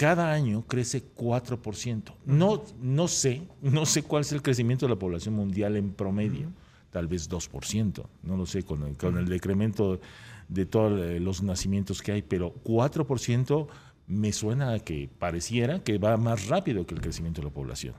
[0.02, 2.12] cada año crece 4%.
[2.26, 6.48] No, no sé, no sé cuál es el crecimiento de la población mundial en promedio.
[6.90, 10.00] Tal vez 2%, no lo sé, con el, con el decremento
[10.48, 13.68] de todos eh, los nacimientos que hay, pero 4%
[14.08, 17.94] me suena a que pareciera que va más rápido que el crecimiento de la población.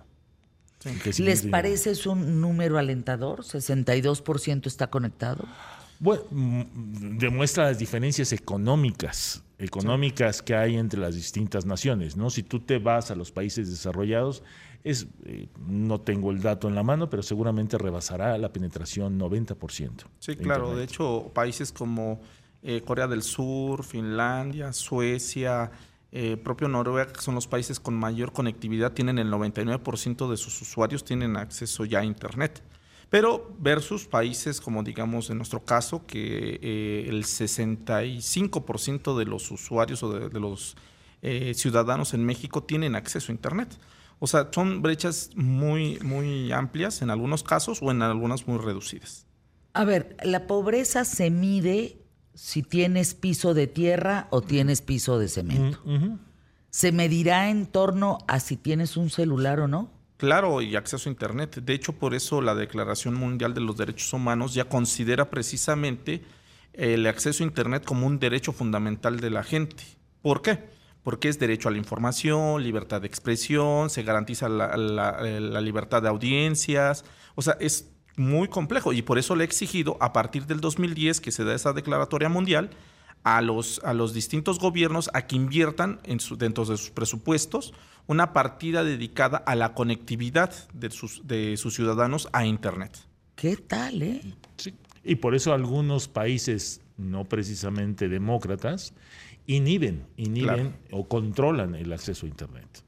[1.20, 3.44] ¿Les parece es un número alentador?
[3.44, 5.48] ¿62% está conectado?
[6.04, 12.30] Bueno, mm, demuestra las diferencias económicas, económicas que hay entre las distintas naciones, ¿no?
[12.30, 14.44] Si tú te vas a los países desarrollados,
[14.84, 20.04] es, eh, no tengo el dato en la mano, pero seguramente rebasará la penetración 90%.
[20.20, 20.64] Sí, de claro.
[20.72, 20.90] Internet.
[20.90, 22.20] De hecho, países como
[22.62, 25.72] eh, Corea del Sur, Finlandia, Suecia,
[26.12, 30.62] eh, propio Noruega, que son los países con mayor conectividad, tienen el 99% de sus
[30.62, 32.62] usuarios tienen acceso ya a Internet.
[33.14, 40.02] Pero versus países como digamos en nuestro caso, que eh, el 65% de los usuarios
[40.02, 40.76] o de, de los
[41.22, 43.78] eh, ciudadanos en México tienen acceso a Internet.
[44.18, 49.28] O sea, son brechas muy, muy amplias en algunos casos o en algunas muy reducidas.
[49.74, 52.02] A ver, la pobreza se mide
[52.34, 55.80] si tienes piso de tierra o tienes piso de cemento.
[56.72, 59.92] ¿Se medirá en torno a si tienes un celular o no?
[60.24, 61.56] Claro, y acceso a Internet.
[61.66, 66.24] De hecho, por eso la Declaración Mundial de los Derechos Humanos ya considera precisamente
[66.72, 69.84] el acceso a Internet como un derecho fundamental de la gente.
[70.22, 70.60] ¿Por qué?
[71.04, 77.04] Porque es derecho a la información, libertad de expresión, se garantiza la, libertad de audiencias.
[77.36, 81.20] O sea, es muy complejo y por eso le he exigido a partir del 2010
[81.20, 82.70] que se da esa declaratoria mundial
[83.24, 87.74] a los, a los distintos gobiernos a que inviertan en su- dentro de sus presupuestos
[88.06, 92.98] una partida dedicada a la conectividad de sus, de sus ciudadanos a Internet.
[93.36, 94.22] ¿Qué tal, eh?
[94.58, 94.74] Sí.
[95.04, 98.94] Y por eso algunos países no precisamente demócratas
[99.48, 102.84] inhiben, inhiben o controlan el acceso a Internet.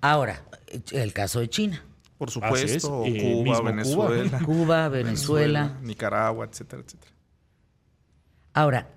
[0.00, 0.44] Ahora,
[0.92, 1.84] el caso de China.
[2.18, 5.78] Por supuesto, es, eh, Cuba, Venezuela, Cuba, Venezuela.
[5.82, 7.12] Nicaragua, etcétera, etcétera.
[8.52, 8.88] Ahora,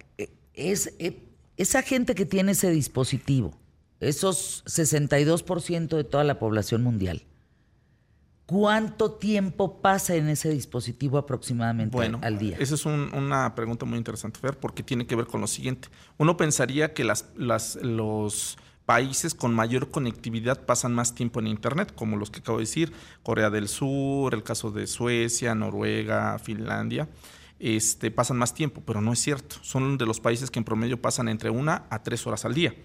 [0.54, 1.24] es, eh,
[1.58, 3.58] esa gente que tiene ese dispositivo,
[4.00, 7.24] esos 62% de toda la población mundial,
[8.46, 12.58] ¿cuánto tiempo pasa en ese dispositivo aproximadamente Bueno, al día?
[12.60, 15.88] esa es un- una pregunta muy interesante, Fer, porque tiene que ver con lo siguiente.
[16.18, 21.94] Uno pensaría que las, las- los países con mayor conectividad pasan más tiempo en Internet,
[21.96, 22.92] como los que acabo de decir,
[23.24, 27.08] Corea del Sur, el caso de Suecia, Noruega, Finlandia,
[27.64, 29.56] este, pasan más tiempo, pero no es cierto.
[29.62, 32.76] Son de los países que en promedio pasan entre una a tres horas al día.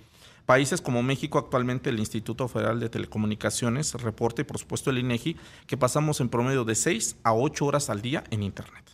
[0.47, 5.37] Países como México, actualmente el Instituto Federal de Telecomunicaciones reporta, y por supuesto el INEGI,
[5.67, 8.85] que pasamos en promedio de seis a ocho horas al día en Internet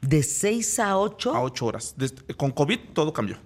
[0.00, 1.34] ¿De 6 a 8?
[1.34, 1.94] a 8 horas.
[1.96, 3.38] Desde- con COVID todo cambió.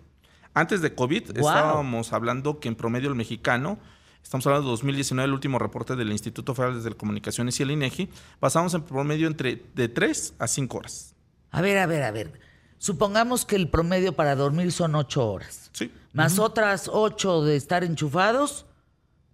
[0.54, 3.78] Antes de COVID estábamos hablando que en promedio el mexicano,
[4.22, 8.08] estamos hablando de 2019, el último reporte del Instituto Federal de Telecomunicaciones y el INEGI,
[8.40, 11.14] pasamos en promedio entre de 3 a 5 horas.
[11.50, 12.32] A ver, a ver, a ver.
[12.78, 15.70] Supongamos que el promedio para dormir son 8 horas.
[15.72, 15.92] Sí.
[16.12, 18.66] Más otras 8 de estar enchufados,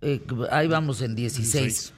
[0.01, 1.93] eh, ahí vamos en 16.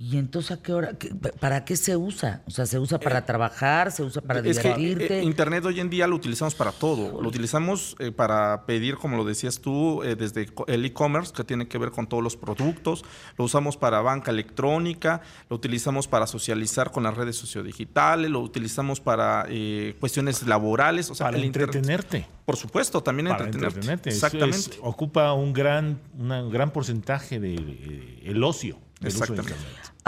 [0.00, 0.96] ¿Y entonces a qué hora?
[0.96, 2.42] qué- ¿Para qué se usa?
[2.46, 3.90] O sea, ¿se usa para trabajar?
[3.90, 5.18] ¿Se usa para Eh, Es que divertirte?
[5.18, 7.20] eh, Internet hoy en día lo utilizamos para todo.
[7.20, 11.66] Lo utilizamos eh, para pedir, como lo decías tú, eh, desde el e-commerce, que tiene
[11.66, 13.04] que ver con todos los productos.
[13.36, 15.20] Lo usamos para banca electrónica.
[15.50, 18.30] Lo utilizamos para socializar con las redes sociodigitales.
[18.30, 21.10] Lo utilizamos para eh, cuestiones laborales.
[21.10, 22.26] O sea, para el Internet- entretenerte.
[22.44, 23.80] Por supuesto, también Para entretenerte.
[23.80, 24.10] entretenerte.
[24.10, 24.78] Es- Exactamente.
[24.80, 28.78] ocupa un gran, una- un gran porcentaje del el ocio.
[29.00, 29.54] de Exactamente.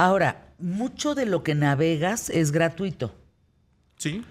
[0.00, 3.14] Ahora, mucho de lo que navegas es gratuito.
[3.98, 4.24] Sí.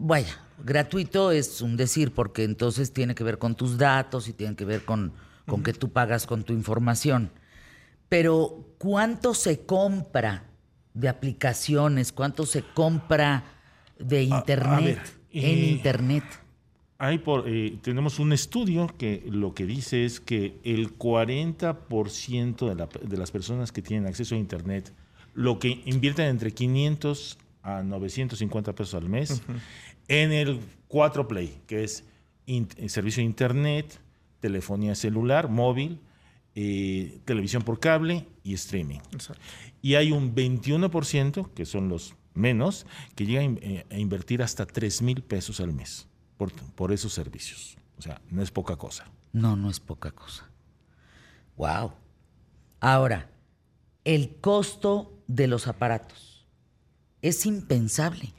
[0.00, 4.56] Vaya, gratuito es un decir, porque entonces tiene que ver con tus datos y tiene
[4.56, 5.12] que ver con,
[5.46, 7.30] con que tú pagas con tu información.
[8.08, 10.44] Pero, ¿cuánto se compra
[10.94, 12.10] de aplicaciones?
[12.10, 13.44] ¿Cuánto se compra
[13.98, 15.02] de internet?
[15.30, 16.24] ver, en eh, internet.
[16.98, 22.74] Hay por, eh, tenemos un estudio que lo que dice es que el 40% de,
[22.74, 24.92] la- de las personas que tienen acceso a Internet,
[25.34, 29.42] lo que invierten entre 500 a 950 pesos al mes
[30.08, 32.04] en el 4 Play, que es
[32.46, 34.00] in- eh, servicio de Internet,
[34.40, 35.98] telefonía celular, móvil,
[36.54, 39.00] eh, televisión por cable y streaming.
[39.12, 39.42] Exacto.
[39.82, 45.02] Y hay un 21%, que son los menos, que llegan eh, a invertir hasta 3
[45.02, 47.76] mil pesos al mes por, por esos servicios.
[47.98, 49.04] O sea, no es poca cosa.
[49.32, 50.48] No, no es poca cosa.
[51.56, 51.92] Wow.
[52.80, 53.30] Ahora,
[54.04, 56.46] el costo de los aparatos
[57.22, 58.32] es impensable.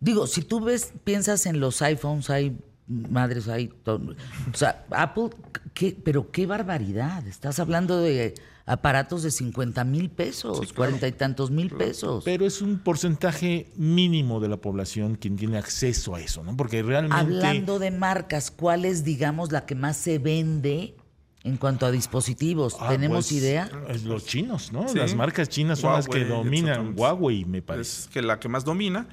[0.00, 4.14] Digo, si tú ves, piensas en los iPhones, hay madres, hay todo.
[4.52, 5.30] O sea, Apple,
[5.74, 7.26] ¿qué, pero qué barbaridad.
[7.26, 8.34] Estás hablando de
[8.68, 12.22] aparatos de 50 mil pesos, cuarenta y tantos mil pesos.
[12.24, 16.56] Pero es un porcentaje mínimo de la población quien tiene acceso a eso, ¿no?
[16.56, 17.16] Porque realmente...
[17.16, 20.94] Hablando de marcas, ¿cuál es, digamos, la que más se vende
[21.44, 22.76] en cuanto a dispositivos?
[22.78, 23.70] Ah, ¿Tenemos pues, idea?
[23.88, 24.86] es Los chinos, ¿no?
[24.86, 24.98] Sí.
[24.98, 26.92] Las marcas chinas son las que dominan.
[26.94, 28.02] Huawei, me parece.
[28.02, 29.08] Es que la que más domina.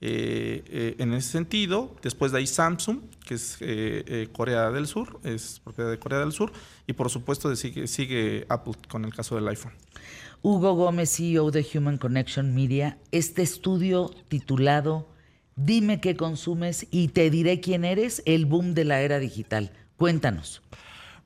[0.00, 4.86] Eh, eh, en ese sentido, después de ahí Samsung, que es eh, eh, Corea del
[4.86, 6.52] Sur, es propiedad de Corea del Sur,
[6.86, 9.72] y por supuesto de sigue, sigue Apple con el caso del iPhone.
[10.42, 15.08] Hugo Gómez, CEO de Human Connection Media, este estudio titulado
[15.56, 19.72] Dime qué consumes y te diré quién eres, el boom de la era digital.
[19.96, 20.62] Cuéntanos.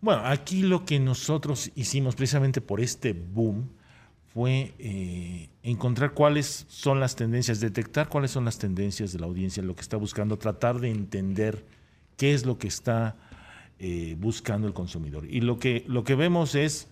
[0.01, 3.69] Bueno, aquí lo que nosotros hicimos precisamente por este boom
[4.33, 9.63] fue eh, encontrar cuáles son las tendencias, detectar cuáles son las tendencias de la audiencia,
[9.63, 11.65] lo que está buscando, tratar de entender
[12.17, 13.17] qué es lo que está
[13.79, 15.27] eh, buscando el consumidor.
[15.29, 16.89] Y lo que, lo que vemos es,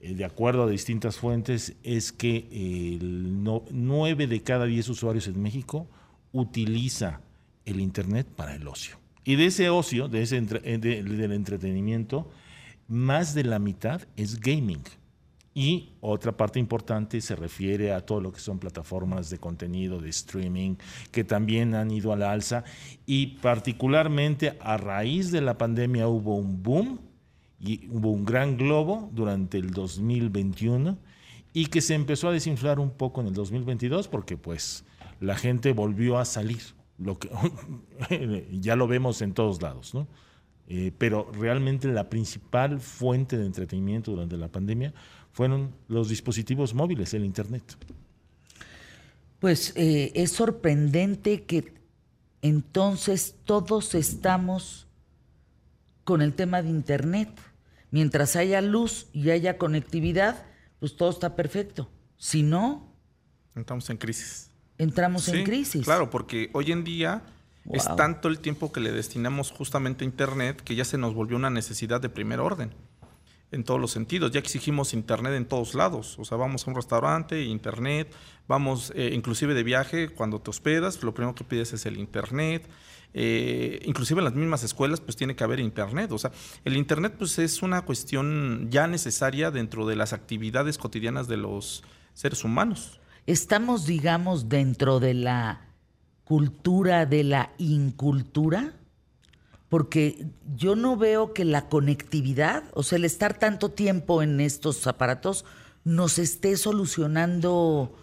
[0.00, 5.28] eh, de acuerdo a distintas fuentes, es que el no- nueve de cada diez usuarios
[5.28, 5.86] en México
[6.32, 7.20] utiliza
[7.64, 8.96] el Internet para el ocio.
[9.24, 12.28] Y de ese ocio, de ese entre- de- del entretenimiento,
[12.88, 14.82] más de la mitad es gaming.
[15.54, 20.08] Y otra parte importante se refiere a todo lo que son plataformas de contenido, de
[20.08, 20.76] streaming,
[21.10, 22.64] que también han ido a la alza.
[23.04, 27.00] Y particularmente a raíz de la pandemia hubo un boom
[27.60, 30.98] y hubo un gran globo durante el 2021
[31.52, 34.84] y que se empezó a desinflar un poco en el 2022 porque pues
[35.20, 36.62] la gente volvió a salir.
[36.98, 37.28] Lo que,
[38.60, 40.06] ya lo vemos en todos lados, ¿no?
[40.68, 44.94] Eh, pero realmente la principal fuente de entretenimiento durante la pandemia
[45.32, 47.76] fueron los dispositivos móviles, el Internet.
[49.38, 51.74] Pues eh, es sorprendente que
[52.42, 54.86] entonces todos estamos
[56.04, 57.28] con el tema de Internet.
[57.90, 60.46] Mientras haya luz y haya conectividad,
[60.80, 61.90] pues todo está perfecto.
[62.16, 62.92] Si no,
[63.54, 64.50] Estamos en crisis.
[64.78, 65.84] entramos en crisis.
[65.84, 67.22] Claro, porque hoy en día
[67.70, 71.36] es tanto el tiempo que le destinamos justamente a Internet que ya se nos volvió
[71.36, 72.72] una necesidad de primer orden.
[73.50, 74.32] En todos los sentidos.
[74.32, 76.18] Ya exigimos Internet en todos lados.
[76.18, 78.10] O sea, vamos a un restaurante, Internet.
[78.48, 82.66] Vamos, eh, inclusive de viaje, cuando te hospedas, lo primero que pides es el Internet.
[83.14, 86.12] Eh, inclusive en las mismas escuelas, pues tiene que haber Internet.
[86.12, 86.32] O sea,
[86.64, 91.84] el Internet, pues es una cuestión ya necesaria dentro de las actividades cotidianas de los
[92.14, 93.00] seres humanos.
[93.26, 95.71] Estamos, digamos, dentro de la
[96.36, 98.72] cultura de la incultura,
[99.68, 100.24] porque
[100.56, 105.44] yo no veo que la conectividad, o sea, el estar tanto tiempo en estos aparatos,
[105.84, 107.94] nos esté solucionando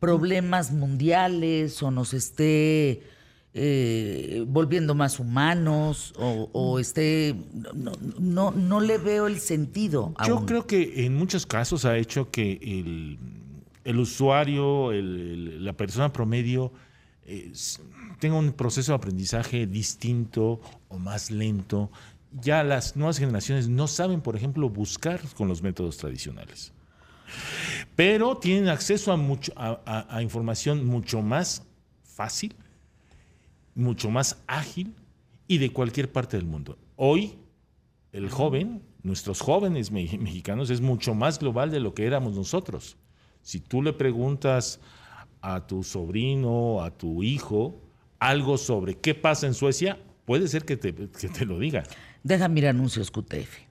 [0.00, 3.04] problemas mundiales o nos esté
[3.54, 7.36] eh, volviendo más humanos o, o esté...
[7.74, 10.14] No, no, no le veo el sentido.
[10.26, 10.46] Yo aún.
[10.46, 13.18] creo que en muchos casos ha hecho que el,
[13.84, 15.20] el usuario, el-
[15.58, 16.72] el- la persona promedio,
[17.26, 17.52] eh,
[18.20, 21.90] tenga un proceso de aprendizaje distinto o más lento.
[22.32, 26.72] Ya las nuevas generaciones no saben, por ejemplo, buscar con los métodos tradicionales.
[27.94, 31.62] Pero tienen acceso a, mucho, a- información mucho más
[32.04, 32.54] fácil,
[33.74, 34.94] mucho más ágil
[35.48, 36.78] y de cualquier parte del mundo.
[36.96, 37.34] Hoy
[38.12, 42.96] el joven, nuestros jóvenes me- mexicanos, es mucho más global de lo que éramos nosotros.
[43.42, 44.80] Si tú le preguntas
[45.46, 47.80] a tu sobrino, a tu hijo,
[48.18, 51.84] algo sobre qué pasa en Suecia, puede ser que te, que te lo digan.
[52.24, 53.64] Déjame ir anuncios QTF.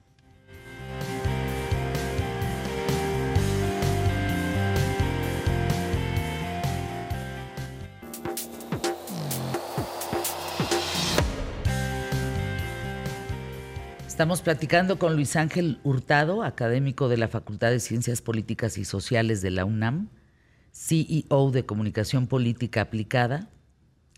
[14.06, 19.42] Estamos platicando con Luis Ángel Hurtado, académico de la Facultad de Ciencias Políticas y Sociales
[19.42, 20.08] de la UNAM,
[20.76, 23.48] CEO de Comunicación Política Aplicada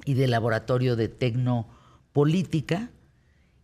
[0.04, 2.90] y del Laboratorio de Tecnopolítica,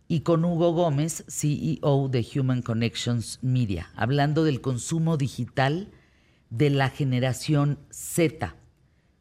[0.07, 5.89] y con Hugo Gómez, CEO de Human Connections Media, hablando del consumo digital
[6.49, 8.55] de la generación Z.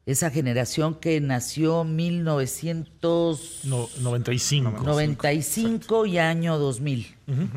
[0.07, 4.83] Esa generación que nació 1995 No, 95.
[4.85, 7.14] 95 y año 2000,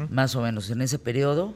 [0.09, 1.53] más o menos, en ese periodo.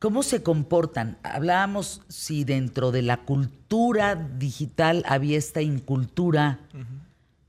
[0.00, 1.18] ¿Cómo se comportan?
[1.22, 6.58] Hablábamos si dentro de la cultura digital había esta incultura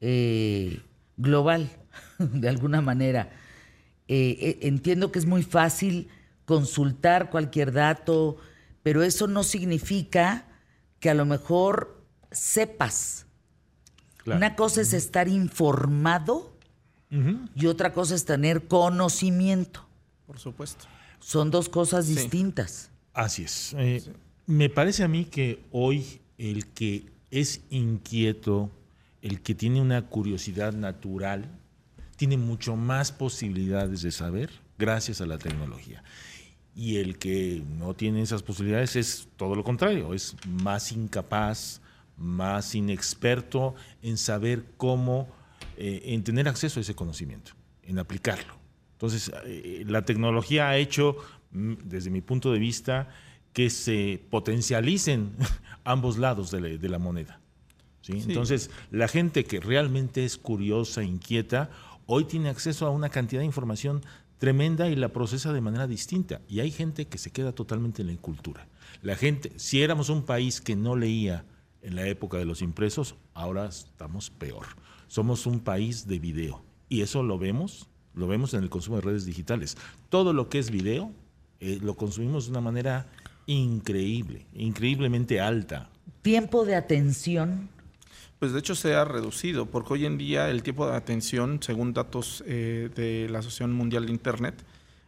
[0.01, 0.81] eh,
[1.15, 1.69] global,
[2.19, 3.29] de alguna manera.
[4.09, 6.09] Eh, eh, entiendo que es muy fácil
[6.43, 8.35] consultar cualquier dato,
[8.83, 10.45] pero eso no significa
[10.99, 13.27] que a lo mejor sepas.
[14.17, 14.37] Claro.
[14.37, 16.51] Una cosa es estar informado
[17.55, 19.85] y otra cosa es tener conocimiento.
[20.27, 20.85] Por supuesto.
[21.21, 22.89] Son dos cosas distintas.
[23.13, 23.73] Así es.
[23.77, 24.03] Eh,
[24.47, 28.69] Me parece a mí que hoy el que es inquieto,
[29.21, 31.49] el que tiene una curiosidad natural,
[32.17, 36.03] tiene mucho más posibilidades de saber gracias a la tecnología.
[36.75, 41.81] Y el que no tiene esas posibilidades es todo lo contrario, es más incapaz,
[42.17, 45.27] más inexperto en saber cómo,
[45.77, 47.51] eh, en tener acceso a ese conocimiento,
[47.83, 48.60] en aplicarlo.
[49.01, 51.17] Entonces, eh, la tecnología ha hecho,
[51.53, 53.09] mm, desde mi punto de vista,
[53.51, 55.35] que se potencialicen
[55.83, 57.41] ambos lados de la, de la moneda.
[58.01, 58.23] ¿sí?
[58.27, 61.71] Entonces, la gente que realmente es curiosa, inquieta,
[62.05, 64.03] hoy tiene acceso a una cantidad de información
[64.37, 66.41] tremenda y la procesa de manera distinta.
[66.47, 68.67] Y hay gente que se queda totalmente en la incultura.
[69.01, 71.43] La gente, si éramos un país que no leía
[71.81, 74.67] en la época de los impresos, ahora estamos peor.
[75.07, 76.63] Somos un país de video.
[76.87, 79.77] Y eso lo vemos, lo vemos en el consumo de redes digitales.
[80.09, 81.11] Todo lo que es video
[81.59, 83.07] eh, lo consumimos de una manera
[83.45, 85.89] increíble, increíblemente alta.
[86.21, 87.69] Tiempo de atención.
[88.39, 91.93] Pues de hecho se ha reducido, porque hoy en día el tiempo de atención, según
[91.93, 94.63] datos eh, de la Asociación Mundial de Internet,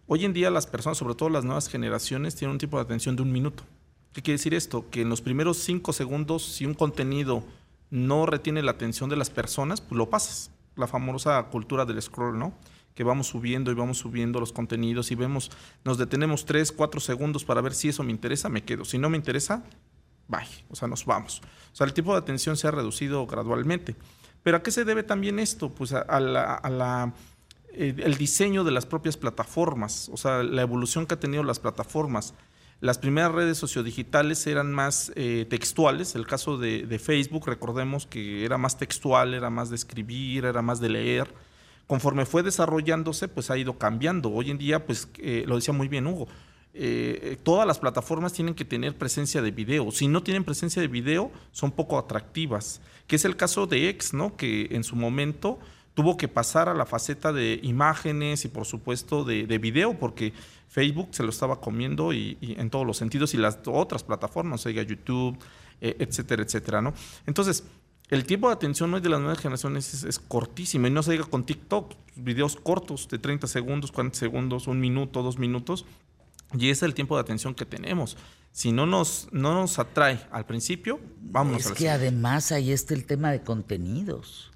[0.05, 3.15] hoy en día las personas, sobre todo las nuevas generaciones, tienen un tiempo de atención
[3.15, 3.63] de un minuto.
[4.13, 4.87] ¿Qué quiere decir esto?
[4.91, 7.43] Que en los primeros cinco segundos, si un contenido
[7.89, 10.51] no retiene la atención de las personas, pues lo pasas.
[10.75, 12.53] La famosa cultura del scroll, ¿no?
[12.95, 15.51] Que vamos subiendo y vamos subiendo los contenidos y vemos,
[15.83, 18.85] nos detenemos tres, cuatro segundos para ver si eso me interesa, me quedo.
[18.85, 19.63] Si no me interesa,
[20.27, 20.47] bye.
[20.69, 21.41] O sea, nos vamos.
[21.71, 23.95] O sea, el tiempo de atención se ha reducido gradualmente.
[24.43, 25.69] Pero ¿a qué se debe también esto?
[25.69, 27.13] Pues a, a la, a la
[27.75, 31.59] eh, el diseño de las propias plataformas, o sea, la evolución que han tenido las
[31.59, 32.35] plataformas.
[32.81, 38.45] Las primeras redes sociodigitales eran más eh, textuales, el caso de, de, Facebook, recordemos que
[38.45, 41.33] era más textual, era más de escribir, era más de leer.
[41.93, 44.31] Conforme fue desarrollándose, pues ha ido cambiando.
[44.31, 46.27] Hoy en día, pues eh, lo decía muy bien Hugo,
[46.73, 49.91] eh, todas las plataformas tienen que tener presencia de video.
[49.91, 52.81] Si no tienen presencia de video, son poco atractivas.
[53.05, 54.35] Que es el caso de X, ¿no?
[54.35, 55.59] Que en su momento
[55.93, 60.33] tuvo que pasar a la faceta de imágenes y por supuesto de, de video, porque
[60.69, 64.81] Facebook se lo estaba comiendo y, en todos los sentidos y las otras plataformas, oiga,
[64.81, 65.37] YouTube,
[65.79, 66.95] eh, etcétera, etcétera, ¿no?
[67.27, 67.63] Entonces,
[68.13, 71.13] el tiempo de atención hoy de las nuevas generaciones es, es, cortísimo y no se
[71.13, 75.85] diga con TikTok, videos cortos de 30 segundos, 40 segundos, un minuto, dos minutos,
[76.53, 78.17] y ese es el tiempo de atención que tenemos.
[78.51, 82.71] Si no nos, no nos atrae al principio, vamos es a la que además ahí
[82.71, 84.51] está el tema de contenidos.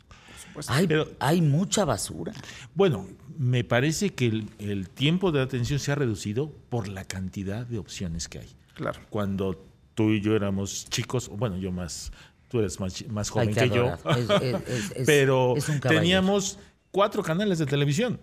[0.68, 2.34] Hay, Pero, hay, mucha basura.
[2.74, 7.66] Bueno, me parece que el, el, tiempo de atención se ha reducido por la cantidad
[7.66, 8.55] de opciones que hay.
[8.74, 8.99] Claro.
[9.12, 12.12] Cuando tú y yo éramos chicos, bueno, yo más,
[12.48, 16.60] tú eres más, más joven que yo, es, es, es, pero teníamos
[16.91, 18.20] cuatro canales de televisión.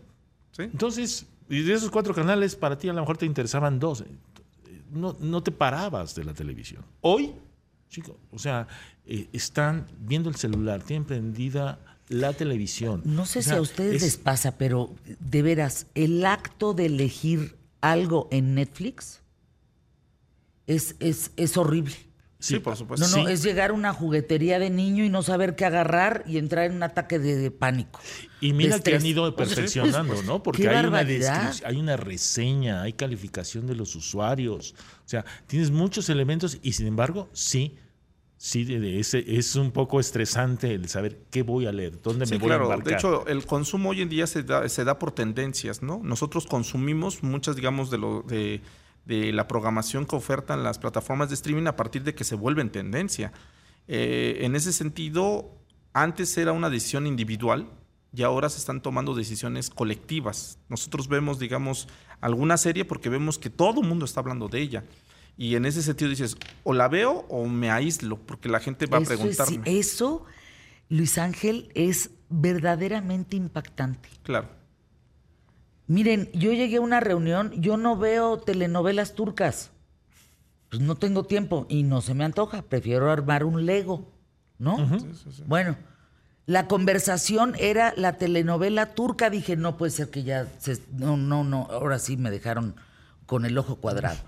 [0.52, 0.62] ¿Sí?
[0.62, 4.04] Entonces, y de esos cuatro canales, para ti a lo mejor te interesaban dos.
[4.90, 6.84] No, no te parabas de la televisión.
[7.00, 7.32] Hoy,
[7.88, 8.66] chicos, o sea,
[9.06, 13.02] eh, están viendo el celular, tienen prendida la televisión.
[13.04, 16.74] No sé o sea, si a ustedes es, les pasa, pero de veras, el acto
[16.74, 19.20] de elegir algo en Netflix
[20.66, 21.94] es, es, es horrible.
[22.44, 23.06] Sí, por supuesto.
[23.08, 23.32] No, no, Sí.
[23.32, 26.74] es llegar a una juguetería de niño y no saber qué agarrar y entrar en
[26.76, 28.00] un ataque de, de pánico.
[28.40, 30.42] Y mira que han ido perfeccionando, ¿no?
[30.42, 30.98] Porque ¡Qué hay una,
[31.64, 34.74] hay una reseña, hay calificación de los usuarios.
[35.04, 37.76] O sea, tienes muchos elementos y sin embargo, sí,
[38.36, 38.66] sí,
[38.98, 42.48] ese- es un poco estresante el saber qué voy a leer, dónde Sí, me voy
[42.48, 42.64] claro.
[42.64, 42.86] a embarcar.
[42.92, 46.00] De hecho, el consumo hoy en día se da, se da por tendencias, ¿no?
[46.04, 48.60] Nosotros consumimos muchas, digamos, de lo de,
[49.04, 52.70] de la programación que ofertan las plataformas de streaming a partir de que se vuelven
[52.70, 53.32] tendencia.
[53.86, 55.50] Eh, en ese sentido,
[55.92, 57.68] antes era una decisión individual
[58.16, 60.58] y ahora se están tomando decisiones colectivas.
[60.68, 61.88] Nosotros vemos, digamos,
[62.20, 64.84] alguna serie porque vemos que todo el mundo está hablando de ella.
[65.36, 68.98] Y en ese sentido dices, o la veo o me aíslo, porque la gente va
[68.98, 69.62] a es- preguntarme.
[69.78, 70.24] eso,
[70.88, 74.08] Luis Ángel, es verdaderamente impactante.
[74.22, 74.48] Claro.
[75.86, 79.70] Miren, yo llegué a una reunión, yo no veo telenovelas turcas.
[80.70, 82.62] Pues no tengo tiempo y no se me antoja.
[82.62, 84.10] Prefiero armar un Lego,
[84.58, 84.76] ¿no?
[85.46, 85.76] Bueno,
[86.46, 89.30] la conversación era la telenovela turca.
[89.30, 91.68] Dije, no puede ser que ya se- no, no, no.
[91.70, 92.74] Ahora sí me dejaron
[93.26, 94.18] con el ojo cuadrado.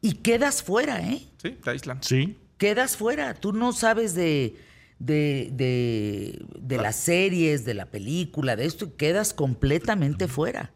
[0.00, 1.22] Y quedas fuera, ¿eh?
[1.40, 2.02] Sí, te aíslan.
[2.02, 2.38] Sí.
[2.58, 3.34] quedas fuera.
[3.34, 4.56] Tú no sabes de,
[4.98, 10.70] de, de, de las series, de la película, de esto, y quedas completamente fuera.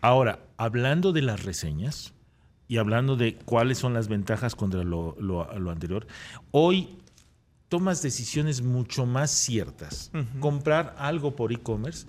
[0.00, 2.12] Ahora, hablando de las reseñas
[2.68, 6.06] y hablando de cuáles son las ventajas contra lo, lo- lo anterior,
[6.50, 6.98] hoy
[7.68, 10.10] tomas decisiones mucho más ciertas.
[10.40, 12.06] Comprar algo por e-commerce,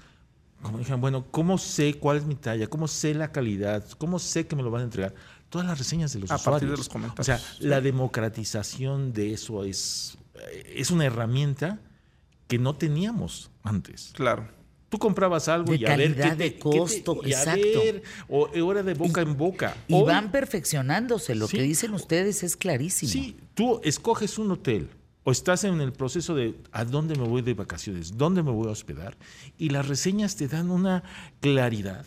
[0.62, 2.68] como dijeron, bueno, ¿cómo sé cuál es mi talla?
[2.68, 3.84] ¿Cómo sé la calidad?
[3.98, 5.14] ¿Cómo sé que me lo van a entregar?
[5.50, 6.72] Todas las reseñas de los A partir usuarios.
[6.72, 7.20] de los comentarios.
[7.22, 10.18] O sea, la democratización de eso es,
[10.66, 11.80] es una herramienta
[12.48, 14.12] que no teníamos antes.
[14.14, 14.48] Claro.
[14.90, 17.40] Tú comprabas algo De y a ver qué te, de qué te- costo, y a
[17.40, 17.62] exacto.
[17.84, 19.76] ver, o era de boca en boca.
[19.88, 21.36] Y Hoy, van perfeccionándose.
[21.36, 21.58] Lo Sí.
[21.58, 23.12] que dicen ustedes es clarísimo.
[23.12, 24.90] Sí, tú escoges un hotel
[25.24, 28.68] o estás en el proceso de a dónde me voy de vacaciones, dónde me voy
[28.70, 29.18] a hospedar,
[29.58, 31.04] y las reseñas te dan una
[31.42, 32.06] claridad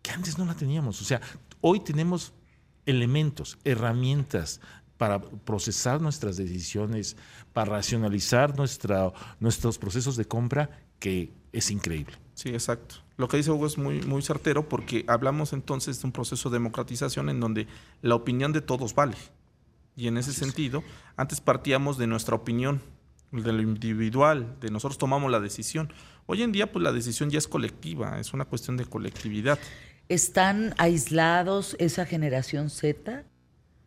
[0.00, 1.02] que antes no la teníamos.
[1.02, 1.20] O sea,
[1.60, 2.32] hoy tenemos
[2.86, 4.60] elementos, herramientas
[4.96, 7.16] para procesar nuestras decisiones,
[7.52, 12.16] para racionalizar nuestra, nuestros procesos de compra, que es increíble.
[12.34, 12.96] Sí, exacto.
[13.16, 16.56] Lo que dice Hugo es muy, muy certero porque hablamos entonces de un proceso de
[16.56, 17.68] democratización en donde
[18.02, 19.16] la opinión de todos vale.
[19.96, 20.82] Y en ese sentido,
[21.16, 22.82] antes partíamos de nuestra opinión,
[23.30, 25.92] de lo individual, de nosotros tomamos la decisión.
[26.26, 29.58] Hoy en día, pues la decisión ya es colectiva, es una cuestión de colectividad.
[30.08, 33.24] ¿Están aislados esa generación Z?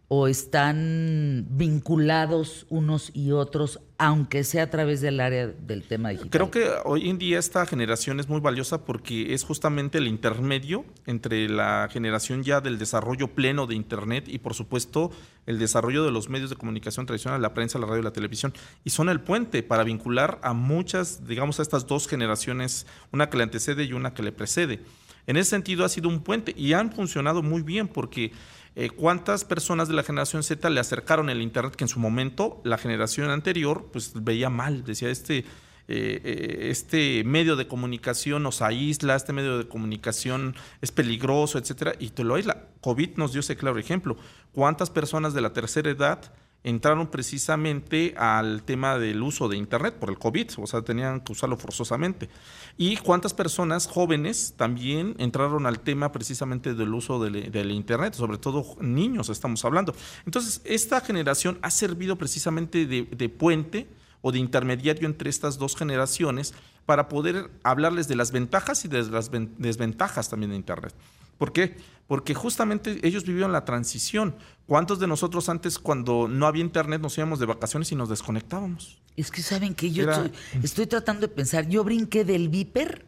[0.10, 6.30] ¿O están vinculados unos y otros, aunque sea a través del área del tema digital?
[6.30, 10.86] Creo que hoy en día esta generación es muy valiosa porque es justamente el intermedio
[11.08, 15.12] entre la generación ya del desarrollo pleno de Internet y por supuesto
[15.46, 18.54] el desarrollo de los medios de comunicación tradicionales, la prensa, la radio y la televisión.
[18.86, 23.36] Y son el puente para vincular a muchas, digamos, a estas dos generaciones, una que
[23.36, 24.80] le antecede y una que le precede.
[25.28, 28.32] En ese sentido ha sido un puente y han funcionado muy bien porque
[28.80, 32.62] eh, cuántas personas de la generación Z le acercaron el Internet que en su momento
[32.64, 35.46] la generación anterior pues veía mal, decía este, eh,
[35.88, 42.12] eh, este medio de comunicación nos aísla, este medio de comunicación es peligroso, etcétera, y
[42.12, 42.68] te lo aísla.
[42.82, 44.16] COVID nos dio ese claro ejemplo.
[44.52, 46.32] ¿Cuántas personas de la tercera edad
[46.64, 51.32] entraron precisamente al tema del uso de Internet por el COVID, o sea, tenían que
[51.32, 52.30] usarlo forzosamente.
[52.78, 58.38] Y cuántas personas jóvenes también entraron al tema precisamente del uso del, del Internet, sobre
[58.38, 59.96] todo niños estamos hablando.
[60.26, 63.88] Entonces, esta generación ha servido precisamente de, de puente
[64.22, 66.54] o de intermediario entre estas dos generaciones
[66.86, 70.94] para poder hablarles de las ventajas y de las ven- desventajas también de Internet.
[71.38, 71.78] ¿Por qué?
[72.08, 74.36] Porque justamente ellos vivieron la transición.
[74.66, 79.02] ¿Cuántos de nosotros antes, cuando no había internet, nos íbamos de vacaciones y nos desconectábamos?
[79.16, 80.32] Es que saben que yo Era- estoy,
[80.64, 83.06] estoy tratando de pensar, yo brinqué del Viper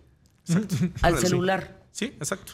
[1.02, 2.54] al celular Sí, exacto.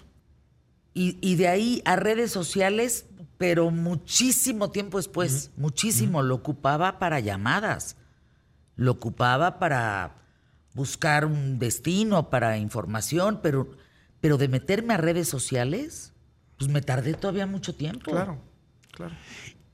[0.93, 3.05] y, y de ahí a redes sociales,
[3.37, 7.95] pero muchísimo tiempo después, muchísimo, lo ocupaba para llamadas,
[8.75, 10.15] lo ocupaba para
[10.73, 13.69] buscar un destino, para información, pero,
[14.25, 16.11] pero de meterme a redes sociales,
[16.57, 18.09] pues me tardé todavía mucho tiempo.
[18.09, 18.39] Claro,
[18.89, 19.13] claro.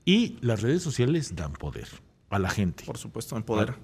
[0.04, 1.88] Y las redes sociales dan poder
[2.28, 2.84] a la gente.
[2.84, 3.76] Por supuesto, en poder.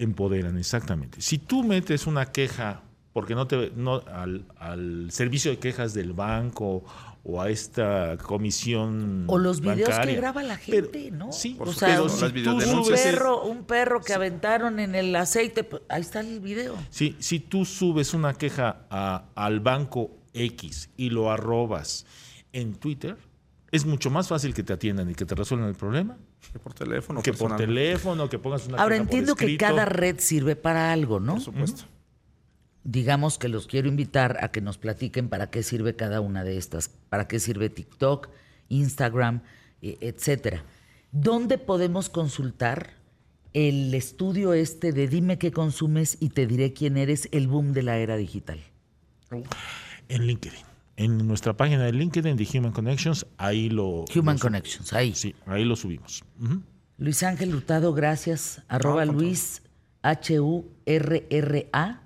[0.00, 1.20] Empoderan, exactamente.
[1.20, 2.82] Si tú metes una queja
[3.12, 6.84] porque no te no al, al servicio de quejas del banco
[7.22, 11.32] o a esta comisión O los videos que graba la pero- gente, ¿no?
[11.32, 15.64] Sí, o sea, pero si tú un perro, un perro que aventaron en el aceite,
[15.64, 16.76] pues, ahí está el video.
[16.90, 22.06] Sí, si tú subes una queja a- al banco X y lo arrobas
[22.52, 23.16] en Twitter,
[23.70, 26.16] es mucho más fácil que te atiendan y que te resuelvan el problema
[26.52, 27.22] Que por teléfono.
[27.22, 30.90] que por teléfono, que pongas una Ahora queja por entiendo que cada red sirve para
[30.92, 31.34] algo, ¿no?
[31.34, 31.84] Por supuesto.
[32.84, 36.56] Digamos que los quiero invitar a que nos platiquen para qué sirve cada una de
[36.56, 38.28] estas, para qué sirve TikTok,
[38.68, 39.42] Instagram,
[39.82, 40.64] e- etcétera.
[41.12, 42.94] ¿Dónde podemos consultar
[43.52, 47.82] el estudio este de dime qué consumes y te diré quién eres, el boom de
[47.82, 48.60] la era digital?
[50.08, 50.60] En LinkedIn.
[50.96, 54.04] En nuestra página de LinkedIn de Human Connections, ahí lo...
[54.14, 55.14] Human lo Connections, ahí.
[55.14, 56.22] Sí, ahí lo subimos.
[56.98, 58.62] Luis Ángel Hurtado, gracias.
[58.68, 59.06] Arroba.
[59.06, 59.62] Luis
[60.02, 62.02] H-U-R-R-A.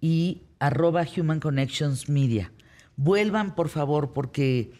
[0.00, 2.52] Y arroba Human Connections Media.
[2.96, 4.72] Vuelvan, por favor, porque,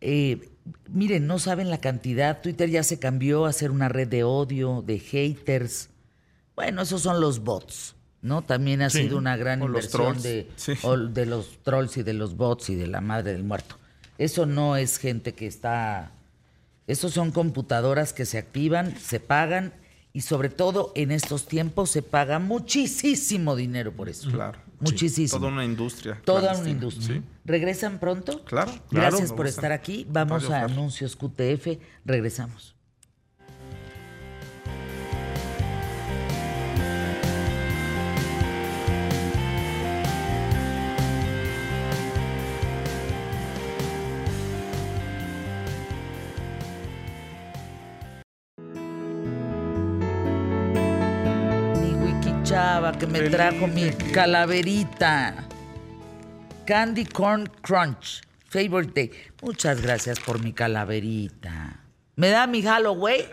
[0.00, 0.48] eh,
[0.88, 2.40] miren, no saben la cantidad.
[2.40, 5.90] Twitter ya se cambió a ser una red de odio, de haters.
[6.54, 8.42] Bueno, esos son los bots, ¿no?
[8.42, 10.74] También ha Sí, sido una gran inversión de, sí.
[11.10, 13.76] de los trolls y de los bots y de la madre del muerto.
[14.18, 16.12] Eso no es gente que está...
[16.86, 19.74] Esos son computadoras que se activan, se pagan
[20.12, 24.30] y sobre todo en estos tiempos se paga muchísimo dinero por eso.
[24.30, 24.58] Claro.
[24.80, 25.28] Muchísimo.
[25.28, 26.20] Toda una industria.
[26.24, 27.18] Toda una industria.
[27.18, 27.22] Sí.
[27.44, 28.44] ¿Regresan pronto?
[28.44, 30.06] Claro, Gracias claro, por estar aquí.
[30.08, 31.78] Vamos a anuncios QTF.
[32.04, 32.77] Regresamos.
[52.58, 55.46] Chava que me trajo mi calaverita.
[56.66, 58.22] Candy Corn Crunch.
[58.46, 59.12] Favorite Day.
[59.42, 61.84] Muchas gracias por mi calaverita.
[62.16, 63.26] ¿Me da mi Halloween?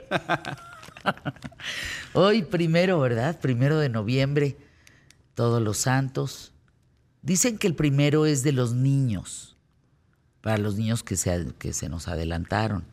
[2.13, 3.39] Hoy primero, ¿verdad?
[3.39, 4.57] Primero de noviembre.
[5.33, 6.51] Todos los santos.
[7.23, 9.57] Dicen que el primero es de los niños.
[10.41, 12.85] Para los niños que se, que se nos adelantaron.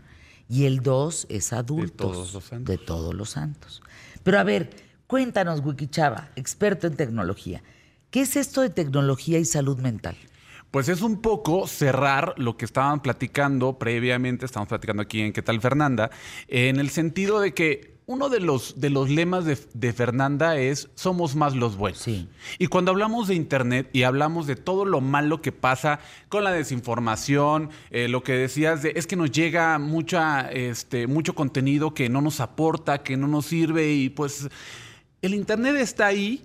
[0.49, 2.11] Y el dos es adultos.
[2.11, 2.65] todos los santos.
[2.65, 3.83] De todos los santos.
[4.23, 7.63] Pero a ver, cuéntanos, Wikichava, experto en tecnología.
[8.11, 10.17] ¿Qué es esto de tecnología y salud mental?
[10.71, 15.43] Pues es un poco cerrar lo que estaban platicando previamente, estamos platicando aquí en ¿Qué
[15.43, 16.11] tal Fernanda?
[16.49, 20.89] En el sentido de que uno de los, de los lemas de, de Fernanda es
[20.95, 22.01] somos más los buenos.
[22.01, 22.29] Sí.
[22.59, 26.01] Y cuando hablamos de Internet y hablamos de todo lo malo que pasa
[26.31, 31.35] con la desinformación, eh, lo que decías de es que nos llega mucha, este, mucho
[31.35, 34.49] contenido que no nos aporta, que no nos sirve y pues
[35.23, 36.45] el Internet está ahí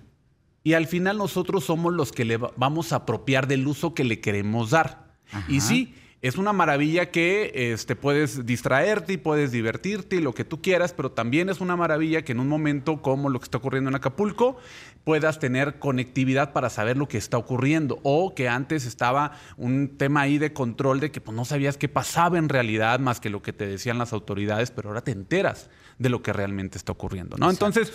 [0.64, 4.04] y al final nosotros somos los que le va- vamos a apropiar del uso que
[4.04, 5.08] le queremos dar.
[5.48, 10.44] Y sí, es una maravilla que este, puedes distraerte y puedes divertirte y lo que
[10.44, 13.58] tú quieras, pero también es una maravilla que en un momento como lo que está
[13.58, 14.56] ocurriendo en Acapulco
[15.04, 20.22] puedas tener conectividad para saber lo que está ocurriendo o que antes estaba un tema
[20.22, 23.40] ahí de control de que pues, no sabías qué pasaba en realidad más que lo
[23.42, 27.36] que te decían las autoridades, pero ahora te enteras de lo que realmente está ocurriendo,
[27.36, 27.48] ¿no?
[27.50, 27.92] Entonces,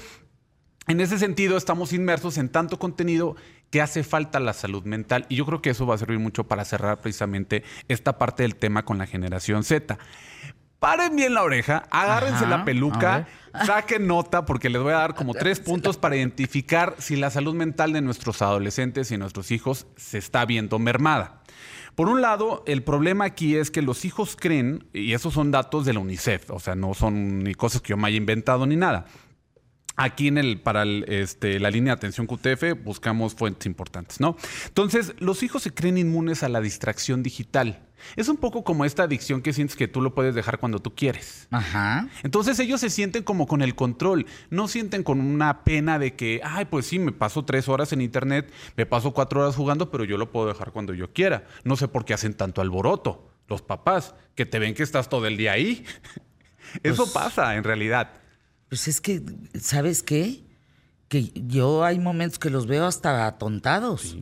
[0.87, 3.35] en ese sentido, estamos inmersos en tanto contenido
[3.69, 6.43] que hace falta la salud mental y yo creo que eso va a servir mucho
[6.43, 9.97] para cerrar precisamente esta parte del tema con la generación Z.
[10.79, 13.27] Paren bien la oreja, agárrense Ajá, la peluca,
[13.65, 17.55] saquen nota porque les voy a dar como tres puntos para identificar si la salud
[17.55, 21.41] mental de nuestros adolescentes y nuestros hijos se está viendo mermada.
[21.95, 25.85] Por un lado, el problema aquí es que los hijos creen, y esos son datos
[25.85, 28.75] de la UNICEF, o sea, no son ni cosas que yo me haya inventado ni
[28.75, 29.05] nada.
[29.95, 34.35] Aquí en el, para el, este, la línea de atención QTF buscamos fuentes importantes, ¿no?
[34.65, 37.83] Entonces, los hijos se creen inmunes a la distracción digital.
[38.15, 40.93] Es un poco como esta adicción que sientes que tú lo puedes dejar cuando tú
[40.95, 41.47] quieres.
[41.51, 42.07] Ajá.
[42.23, 46.41] Entonces ellos se sienten como con el control, no sienten con una pena de que,
[46.43, 50.03] ay, pues sí, me paso tres horas en internet, me paso cuatro horas jugando, pero
[50.03, 51.45] yo lo puedo dejar cuando yo quiera.
[51.63, 55.27] No sé por qué hacen tanto alboroto los papás, que te ven que estás todo
[55.27, 55.85] el día ahí.
[56.83, 58.22] Eso pasa en realidad.
[58.73, 59.21] Pues es que,
[59.61, 60.43] ¿sabes qué?
[61.07, 64.17] Que yo hay momentos que los veo hasta atontados.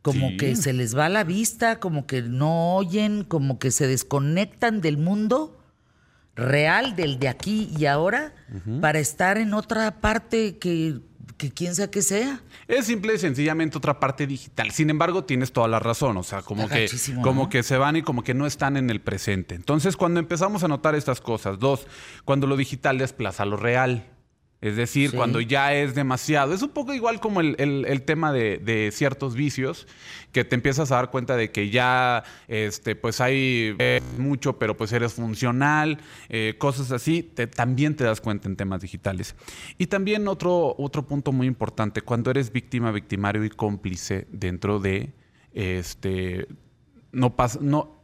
[0.00, 0.36] Como Sí.
[0.38, 4.96] que se les va la vista, como que no oyen, como que se desconectan del
[4.96, 5.58] mundo
[6.34, 8.32] real, del de aquí y ahora,
[8.80, 11.00] para estar en otra parte que,
[11.38, 12.42] que quién sabe qué sea.
[12.66, 14.70] Es simple y sencillamente otra parte digital.
[14.72, 16.16] Sin embargo, tienes toda la razón.
[16.18, 17.48] O sea, como Está que, gachísimo, como ¿no?
[17.48, 19.54] que se van y como que no están en el presente.
[19.54, 21.86] Entonces, cuando empezamos a notar estas cosas, dos,
[22.24, 24.04] cuando lo digital desplaza lo real.
[24.60, 25.16] Es decir, Sí.
[25.16, 26.52] cuando ya es demasiado.
[26.52, 29.86] Es un poco igual como el, el- el tema de, de ciertos vicios,
[30.32, 34.76] que te empiezas a dar cuenta de que ya este, pues hay eh, mucho, pero
[34.76, 35.98] pues eres funcional,
[36.28, 39.36] eh, cosas así, te- también te das cuenta en temas digitales.
[39.78, 45.12] Y también otro, otro punto muy importante, cuando eres víctima, victimario y cómplice dentro de
[45.52, 46.48] este
[47.12, 48.02] no pasa, no.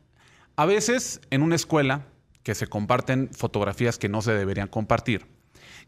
[0.56, 2.06] A veces en una escuela
[2.44, 5.26] que se comparten fotografías que no se deberían compartir.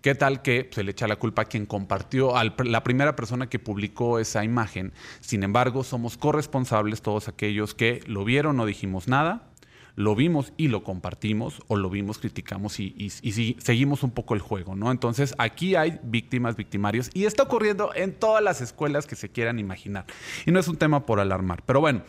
[0.00, 3.48] ¿Qué tal que se le echa la culpa a quien compartió, a la primera persona
[3.48, 4.92] que publicó esa imagen?
[5.20, 9.50] Sin embargo, somos corresponsables todos aquellos que lo vieron, no dijimos nada,
[9.96, 13.10] lo vimos y lo compartimos, o lo vimos, criticamos y,
[13.58, 14.92] seguimos un poco el juego, ¿no?
[14.92, 19.58] Entonces, aquí hay víctimas, victimarios, y está ocurriendo en todas las escuelas que se quieran
[19.58, 20.04] imaginar.
[20.44, 21.62] Y no es un tema por alarmar.
[21.64, 22.02] Pero bueno,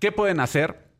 [0.00, 0.93] ¿qué pueden hacer?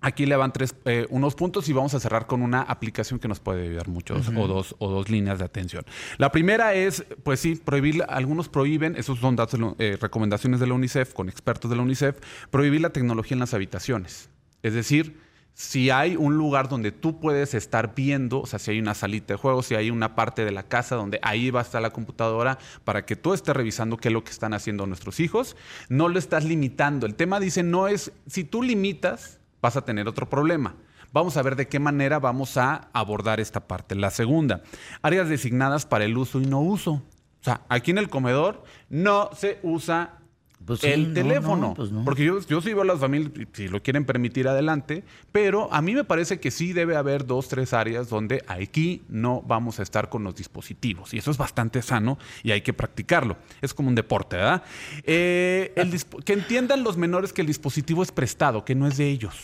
[0.00, 3.26] Aquí le van tres, eh, unos puntos y vamos a cerrar con una aplicación que
[3.26, 5.84] nos puede ayudar mucho o, dos, o dos líneas de atención.
[6.18, 10.74] La primera es, pues sí, prohibir, algunos prohíben, esos son datos, eh, recomendaciones de la
[10.74, 12.16] UNICEF, con expertos de la UNICEF,
[12.50, 14.30] prohibir la tecnología en las habitaciones.
[14.62, 15.18] Es decir,
[15.58, 19.34] si hay un lugar donde tú puedes estar viendo, o sea, si hay una salita
[19.34, 21.90] de juegos, si hay una parte de la casa donde ahí va a estar la
[21.90, 25.56] computadora para que tú estés revisando qué es lo que están haciendo nuestros hijos,
[25.88, 27.06] no lo estás limitando.
[27.06, 30.74] El tema dice, no es, si tú limitas, vas a tener otro problema.
[31.12, 33.94] Vamos a ver de qué manera vamos a abordar esta parte.
[33.94, 34.62] La segunda,
[35.02, 37.02] áreas designadas para el uso y no uso.
[37.40, 40.17] O sea, aquí en el comedor no se usa
[40.64, 41.68] Pues el no, teléfono.
[41.68, 42.04] no, pues no.
[42.04, 45.02] Porque yo, yo sí veo a las familias, si lo quieren permitir adelante,
[45.32, 49.40] pero a mí me parece que sí debe haber dos, tres áreas donde aquí no
[49.46, 51.14] vamos a estar con los dispositivos.
[51.14, 53.38] Y eso es bastante sano y hay que practicarlo.
[53.62, 54.62] Es como un deporte, ¿verdad?
[55.04, 55.94] Eh, el
[56.24, 59.34] que entiendan los menores que el dispositivo es prestado, que no es de ellos.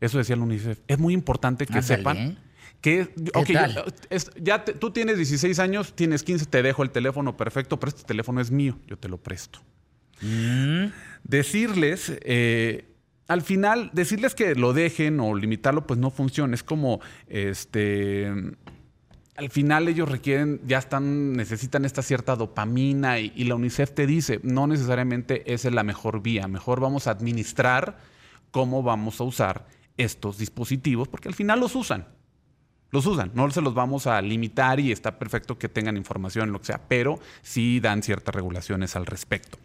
[0.00, 0.78] Eso decía la UNICEF.
[0.88, 2.38] Es muy importante que sepan
[2.80, 3.94] que, ok, yo- tal?
[4.10, 7.90] es- ya te- tú tienes 16 años, tienes 15, te dejo el teléfono perfecto, pero
[7.90, 9.60] este teléfono es mío, yo te lo presto.
[11.24, 12.84] Decirles, eh,
[13.28, 16.54] al final, decirles que lo dejen o limitarlo, pues no funciona.
[16.54, 18.30] Es como, este,
[19.36, 24.06] al final ellos requieren, ya están, necesitan esta cierta dopamina y, y la UNICEF te
[24.06, 27.98] dice, no necesariamente esa es la mejor vía, mejor vamos a administrar
[28.50, 29.66] cómo vamos a usar
[29.96, 32.06] estos dispositivos, porque al final los usan.
[32.90, 36.58] Los usan, no se los vamos a limitar y está perfecto que tengan información, lo
[36.60, 39.56] que sea, pero sí dan ciertas regulaciones al respecto.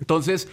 [0.00, 0.48] Entonces,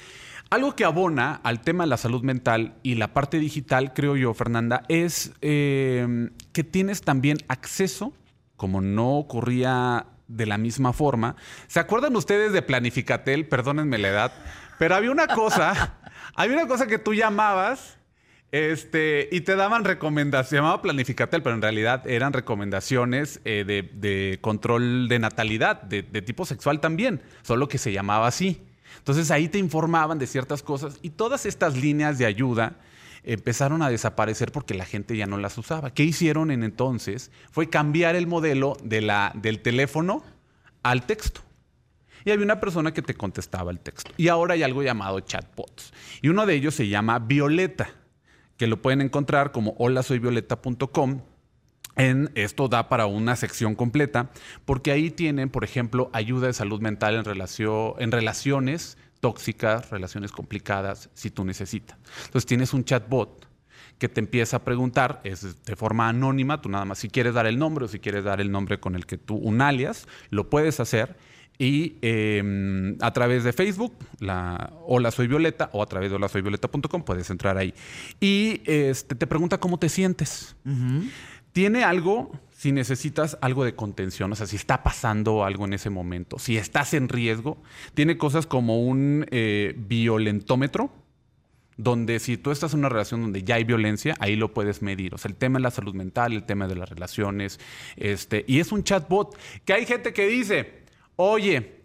[0.50, 4.34] algo que abona al tema de la salud mental y la parte digital, creo yo,
[4.34, 8.14] Fernanda, es eh, que tienes también acceso,
[8.56, 11.36] como no ocurría de la misma forma.
[11.68, 13.48] ¿Se acuerdan ustedes de Planificatel?
[13.48, 14.32] Perdónenme la edad,
[14.78, 15.98] pero había una cosa,
[16.36, 17.98] había una cosa que tú llamabas
[18.52, 23.82] este, y te daban recomendaciones, se llamaba Planificatel, pero en realidad eran recomendaciones eh, de,
[23.82, 28.62] de control de natalidad, de, de tipo sexual también, solo que se llamaba así.
[28.98, 32.78] Entonces ahí te informaban de ciertas cosas y todas estas líneas de ayuda
[33.24, 35.94] empezaron a desaparecer porque la gente ya no las usaba.
[35.94, 37.32] ¿Qué hicieron en entonces?
[37.52, 40.24] Fue cambiar el modelo de la, del teléfono
[40.84, 41.42] al texto.
[42.26, 44.12] Y había una persona que te contestaba el texto.
[44.18, 45.94] Y ahora hay algo llamado chatbots.
[46.22, 47.90] Y uno de ellos se llama Violeta,
[48.58, 51.22] que lo pueden encontrar como holasoyvioleta.com.
[51.96, 54.32] En esto da para una sección completa,
[54.66, 60.32] porque ahí tienen, por ejemplo, ayuda de salud mental en, relación, en relaciones tóxicas, relaciones
[60.32, 61.98] complicadas, si tú necesitas.
[62.26, 63.48] Entonces tienes un chatbot
[64.00, 67.46] que te empieza a preguntar, es de forma anónima, tú nada más si quieres dar
[67.46, 70.50] el nombre o si quieres dar el nombre con el que tú, un alias, lo
[70.50, 71.16] puedes hacer
[71.58, 77.04] y eh, a través de Facebook, la Hola Soy Violeta o a través de holasoyvioleta.com
[77.04, 77.74] puedes entrar ahí.
[78.20, 80.56] Y este, te pregunta cómo te sientes.
[81.54, 85.92] Tiene algo, si necesitas algo de contención, o sea, si está pasando algo en ese
[85.92, 87.62] momento, si estás en riesgo,
[87.94, 90.92] tiene cosas como un eh, violentómetro,
[91.78, 95.14] donde si tú estás en una relación donde ya hay violencia, ahí lo puedes medir.
[95.14, 97.60] O sea, el tema de la salud mental, el tema de las relaciones,
[97.96, 100.84] este, y es un chatbot que hay gente que dice,
[101.16, 101.82] oye,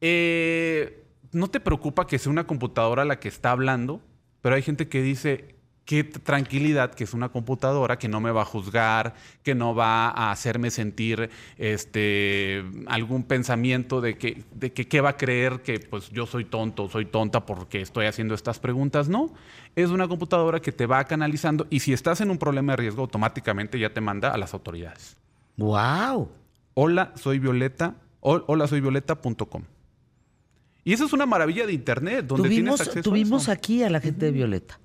[0.00, 1.02] eh,
[1.32, 4.02] no te preocupa que sea una computadora la que está hablando,
[4.40, 5.56] pero hay gente que dice,
[5.88, 10.10] qué tranquilidad que es una computadora que no me va a juzgar, que no va
[10.10, 15.80] a hacerme sentir este, algún pensamiento de que, de que qué va a creer que
[15.80, 19.08] pues yo soy tonto, soy tonta porque estoy haciendo estas preguntas.
[19.08, 19.32] No,
[19.76, 23.00] es una computadora que te va canalizando y si estás en un problema de riesgo,
[23.00, 25.16] automáticamente ya te manda a las autoridades.
[25.56, 26.28] ¡Wow!
[26.74, 29.62] Hola, soy Violeta, hol- hola, soy violeta.com.
[30.88, 33.90] Y eso es una maravilla de internet, donde Tuvimos, tienes acceso tuvimos a aquí a
[33.90, 34.80] la gente de Violeta.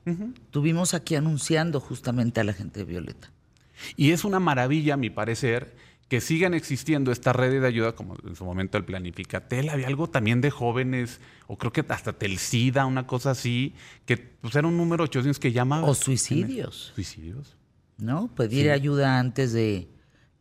[0.52, 3.32] Tuvimos aquí anunciando justamente a la gente de Violeta.
[3.96, 5.74] Y es una maravilla, a mi parecer,
[6.10, 10.10] que sigan existiendo estas redes de ayuda, como en su momento el Planificatel, había algo
[10.10, 13.74] también de jóvenes, o creo que hasta Telcida, una cosa así,
[14.06, 15.88] que pues, era un número 800 que llamaba.
[15.88, 17.56] O suicidios, Suicidios.
[17.98, 18.28] ¿no?
[18.36, 19.88] Pedir ayuda antes de,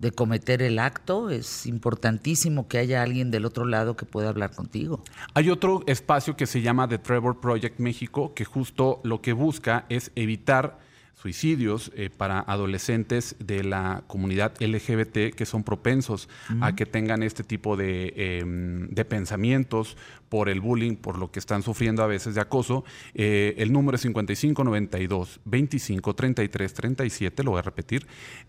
[0.02, 1.30] de cometer el acto.
[1.30, 5.04] Es importantísimo que haya alguien del otro lado que pueda hablar contigo.
[5.32, 9.86] Hay otro espacio que se llama The Trevor Project México, que justo lo que busca
[9.88, 10.80] es evitar
[11.22, 16.28] suicidios eh, para adolescentes de la comunidad LGBT que son propensos
[16.60, 19.96] a que tengan este tipo de, eh, de pensamientos
[20.32, 22.84] por el bullying, por lo que están sufriendo a veces de acoso.
[23.12, 28.06] Eh, el número es 5592 25 33 37, lo voy a repetir,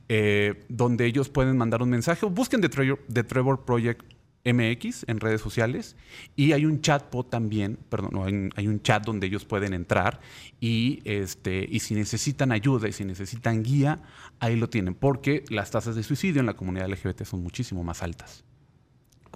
[0.07, 4.01] eh, donde ellos pueden mandar un mensaje o busquen The Trevor, The Trevor Project
[4.45, 5.95] MX en redes sociales
[6.35, 9.73] y hay un chatbot también, perdón, no, hay, un- hay un chat donde ellos pueden
[9.73, 10.19] entrar
[10.59, 14.01] y, este, y si necesitan ayuda y si necesitan guía,
[14.39, 18.03] ahí lo tienen, porque las tasas de suicidio en la comunidad LGBT son muchísimo más
[18.03, 18.43] altas.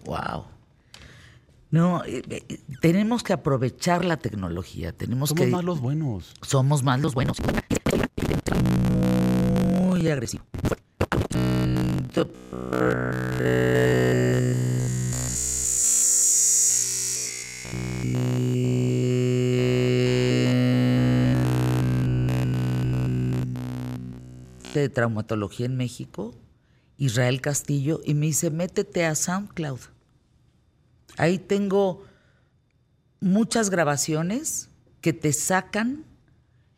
[0.03, 0.45] Wow.
[1.69, 4.93] No, eh, eh, tenemos que aprovechar la tecnología.
[4.93, 5.51] Tenemos Somos que.
[5.51, 6.33] más los buenos.
[6.41, 7.37] Somos más los buenos.
[9.81, 10.43] Muy agresivo.
[24.79, 26.35] De traumatología en México,
[26.97, 29.79] Israel Castillo, y me dice, métete a SoundCloud.
[31.17, 32.03] Ahí tengo
[33.19, 34.69] muchas grabaciones
[35.01, 36.05] que te sacan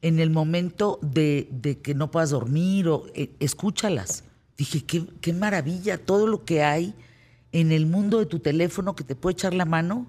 [0.02, 4.24] en el momento de, de que no puedas dormir o eh, escúchalas.
[4.58, 6.94] Dije, qué, qué maravilla todo lo que hay
[7.52, 10.08] en el mundo de tu teléfono que te puede echar la mano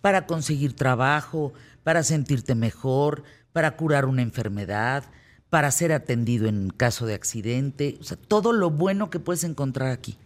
[0.00, 1.52] para conseguir trabajo,
[1.82, 5.04] para sentirte mejor, para curar una enfermedad,
[5.50, 7.96] para ser atendido en caso de accidente.
[8.00, 10.18] O sea, todo lo bueno que puedes encontrar aquí.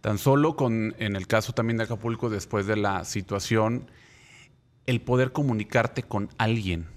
[0.00, 3.90] Tan solo con, en el caso también de Acapulco, después de la situación,
[4.86, 6.88] el poder comunicarte con alguien,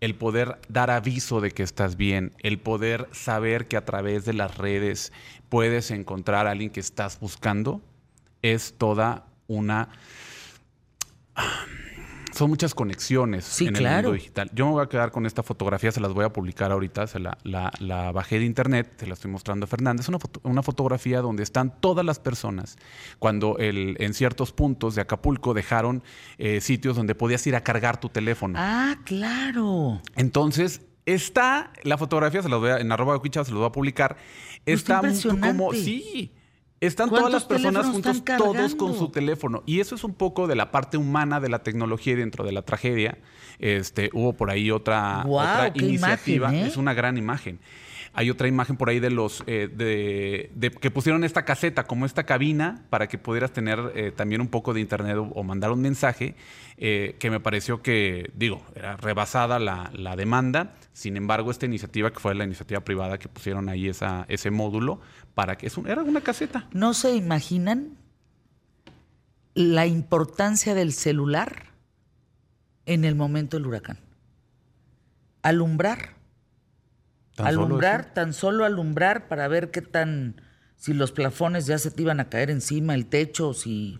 [0.00, 4.32] el poder dar aviso de que estás bien, el poder saber que a través de
[4.32, 5.12] las redes
[5.48, 7.82] puedes encontrar a alguien que estás buscando,
[8.42, 9.90] es toda una...
[12.36, 13.96] Son muchas conexiones Sí, en claro.
[13.98, 14.50] el mundo digital.
[14.54, 17.18] Yo me voy a quedar con esta fotografía, se las voy a publicar ahorita, se
[17.18, 20.02] la, la- la bajé de internet, se la estoy mostrando a Fernández.
[20.04, 22.76] Es una, foto- una fotografía donde están todas las personas
[23.18, 26.02] cuando el- en ciertos puntos de Acapulco dejaron
[26.38, 28.54] eh, sitios donde podías ir a cargar tu teléfono.
[28.58, 30.02] Ah, claro.
[30.14, 33.72] Entonces, está la fotografía, se las voy a, en arroba cuicha se los voy a
[33.72, 34.16] publicar.
[34.66, 35.46] Está mu- impresionante.
[35.48, 36.32] como, sí.
[36.80, 39.62] Están todas las ¿Cuántos personas juntos, todos con su teléfono.
[39.66, 42.52] Y eso es un poco de la parte humana de la tecnología y dentro de
[42.52, 43.18] la tragedia.
[43.58, 46.48] Este, hubo por ahí otra, otra iniciativa.
[46.48, 46.68] imagen, ¿eh?
[46.68, 47.60] Es una gran imagen.
[48.18, 52.24] Hay otra imagen por ahí de los eh, de, que pusieron esta caseta como esta
[52.24, 55.82] cabina para que pudieras tener eh, también un poco de internet o, o mandar un
[55.82, 56.34] mensaje
[56.78, 60.72] eh, que me pareció que digo era rebasada la, la demanda.
[60.94, 64.98] Sin embargo, esta iniciativa que fue la iniciativa privada que pusieron ahí esa, ese módulo
[65.34, 66.66] para que es un- era una caseta.
[66.72, 67.98] ¿No se imaginan
[69.52, 71.66] la importancia del celular
[72.86, 73.98] en el momento del huracán?
[75.42, 76.15] Alumbrar.
[77.36, 80.40] Tan alumbrar, tan solo alumbrar para ver qué tan.
[80.76, 83.98] Si los plafones ya se te iban a caer encima, el techo, si.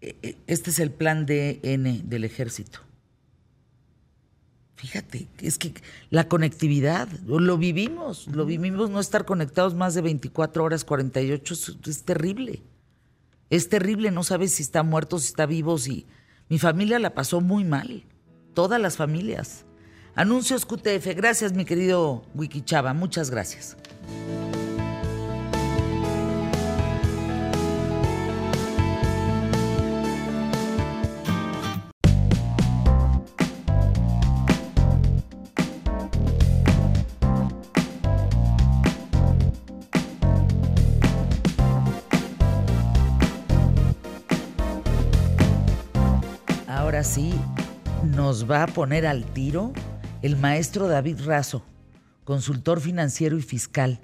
[0.00, 2.80] e- e- Este es el plan DN del ejército.
[4.76, 5.72] Fíjate, es que
[6.10, 11.76] la conectividad, lo vivimos, lo vivimos, no estar conectados más de 24 horas, 48, es,
[11.86, 12.62] es terrible.
[13.48, 16.06] Es terrible, no sabes si está muerto, si está vivo, si...
[16.48, 18.04] Mi familia la pasó muy mal,
[18.54, 19.65] todas las familias.
[20.18, 23.76] Anuncios QTF, gracias mi querido Wikichava, muchas gracias.
[46.66, 47.34] Ahora sí,
[48.02, 49.74] nos va a poner al tiro
[50.22, 51.62] el maestro David Razo,
[52.24, 54.00] consultor financiero y fiscal.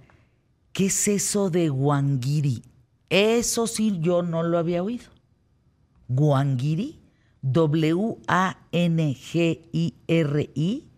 [0.73, 2.63] ¿Qué es eso de Guangiri?
[3.11, 5.05] Eso sí yo no lo había oído.
[6.09, 6.99] Guangiri,
[9.53, 10.89] W-A-N-G-I-R-I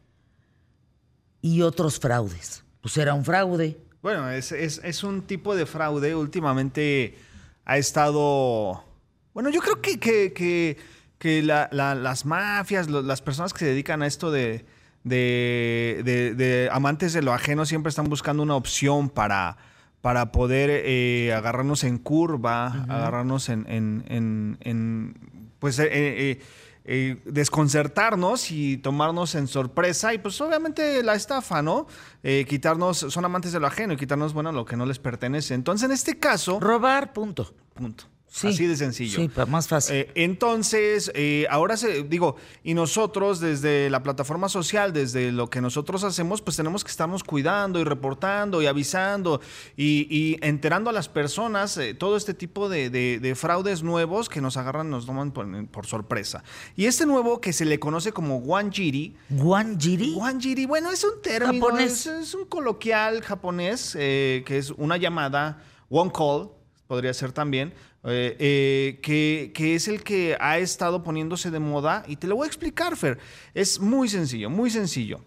[1.43, 2.65] y otros fraudes.
[2.81, 3.79] Pues era un fraude.
[4.03, 6.15] Bueno, es, es- es un tipo de fraude.
[6.15, 7.17] Últimamente
[7.65, 8.85] ha estado.
[9.33, 10.77] Bueno, yo creo que, que- que-
[11.19, 14.67] que la- la- las mafias, las personas que se dedican a esto de,
[15.05, 19.57] de- de- de amantes de lo ajeno siempre están buscando una opción para,
[20.01, 25.15] para poder eh, agarrarnos en curva, agarrarnos en, en- en- en,
[25.59, 26.41] pues eh,
[26.87, 31.87] eh, desconcertarnos y tomarnos en sorpresa y pues obviamente la estafa, ¿no?
[32.23, 35.55] Quitarnos, son amantes de lo ajeno y quitarnos, bueno, lo que no les pertenece.
[35.55, 37.55] Entonces, en este caso, Robar, punto.
[37.75, 38.05] punto.
[38.37, 38.49] Sí.
[38.49, 39.16] Así de sencillo.
[39.20, 39.95] Sí, más fácil.
[39.95, 45.61] Eh, entonces, eh, ahora se, digo, y nosotros desde la plataforma social, desde lo que
[45.61, 49.41] nosotros hacemos, pues tenemos que estarnos cuidando y reportando y avisando
[49.76, 54.28] y, y enterando a las personas eh, todo este tipo de, de- de fraudes nuevos
[54.28, 56.43] que nos agarran, nos toman por, por sorpresa.
[56.74, 60.14] Y este nuevo que se le conoce como Wanjiri, Guanjiri.
[60.14, 61.93] Wanjiri, bueno, es un término, Japonés.
[61.93, 66.49] es, es un coloquial japonés, que es una llamada, one call,
[66.89, 67.72] podría ser también,
[68.07, 72.05] eh, eh, que, que es el que ha estado poniéndose de moda.
[72.07, 73.19] Y te lo voy a explicar, Fer.
[73.55, 75.21] Es muy sencillo, muy sencillo.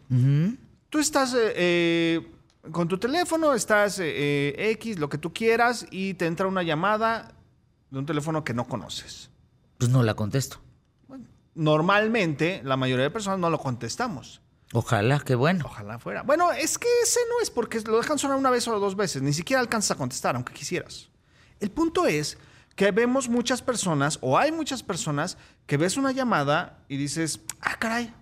[0.90, 2.28] Tú estás eh, eh,
[2.72, 7.34] con tu teléfono, estás X, lo que tú quieras, y te entra una llamada
[7.90, 9.32] de un teléfono que no conoces.
[9.78, 10.62] Pues no la contesto.
[11.56, 14.42] Normalmente, la mayoría de personas no lo contestamos.
[14.74, 15.66] Ojalá, qué bueno.
[15.66, 16.22] Ojalá fuera.
[16.22, 19.24] Bueno, es que ese no es porque lo dejan sonar una vez o dos veces.
[19.24, 21.10] Ni siquiera alcanzas a contestar, aunque quisieras.
[21.60, 22.38] El punto es
[22.78, 27.76] que vemos muchas personas, o hay muchas personas, que ves una llamada y dices, ah,
[27.80, 28.14] caray,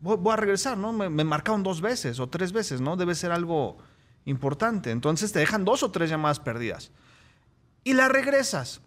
[0.00, 0.92] voy, a regresar, ¿no?
[0.92, 2.96] Me, me marcaron dos veces o tres veces, ¿no?
[2.96, 3.78] Debe ser algo
[4.26, 4.90] importante.
[4.90, 6.92] Entonces te dejan dos o tres llamadas perdidas.
[7.82, 8.82] Y la regresas.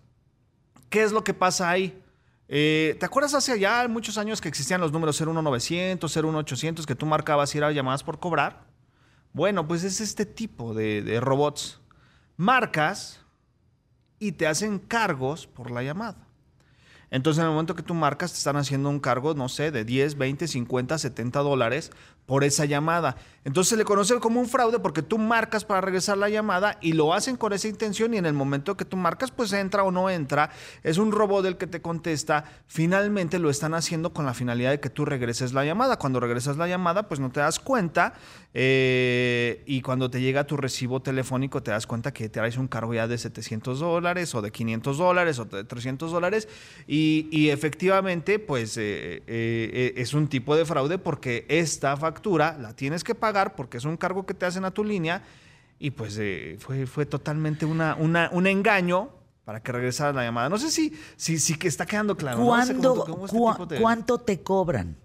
[0.91, 1.99] ¿Qué es lo que pasa ahí?
[2.47, 7.07] Eh, ¿Te acuerdas hace ya muchos años que existían los números 01900, 01800 que tú
[7.07, 8.67] marcabas y eran llamadas por cobrar?
[9.33, 11.81] Bueno, pues es este tipo de robots.
[12.37, 13.20] Marcas
[14.21, 16.27] y te hacen cargos por la llamada.
[17.09, 19.83] Entonces, en el momento que tú marcas, te están haciendo un cargo, no sé, de
[19.83, 21.91] 10, 20, 50, 70 dólares
[22.25, 23.15] por esa llamada.
[23.43, 26.93] Entonces, se le conoce como un fraude porque tú marcas para regresar la llamada y
[26.93, 29.91] lo hacen con esa intención y en el momento que tú marcas, pues entra o
[29.91, 30.51] no entra.
[30.83, 32.45] Es un robot el que te contesta.
[32.67, 35.97] Finalmente lo están haciendo con la finalidad de que tú regreses la llamada.
[35.97, 38.13] Cuando regresas la llamada, pues no te das cuenta
[38.53, 42.67] eh, y cuando te llega tu recibo telefónico, te das cuenta que te traes un
[42.67, 46.49] cargo ya de 700 dólares o de 500 dólares o de 300 dólares
[46.87, 51.95] y, efectivamente, pues eh, eh, es un tipo de fraude porque esta
[52.59, 55.21] la tienes que pagar porque es un cargo que te hacen a tu línea
[55.79, 59.09] y pues eh, fue, fue totalmente una, una- un engaño
[59.45, 60.49] para que regresara la llamada.
[60.49, 62.43] No sé si, si, si que está quedando claro.
[62.43, 64.97] ¿Cuándo, cómo este ¿Cuánto te cobran?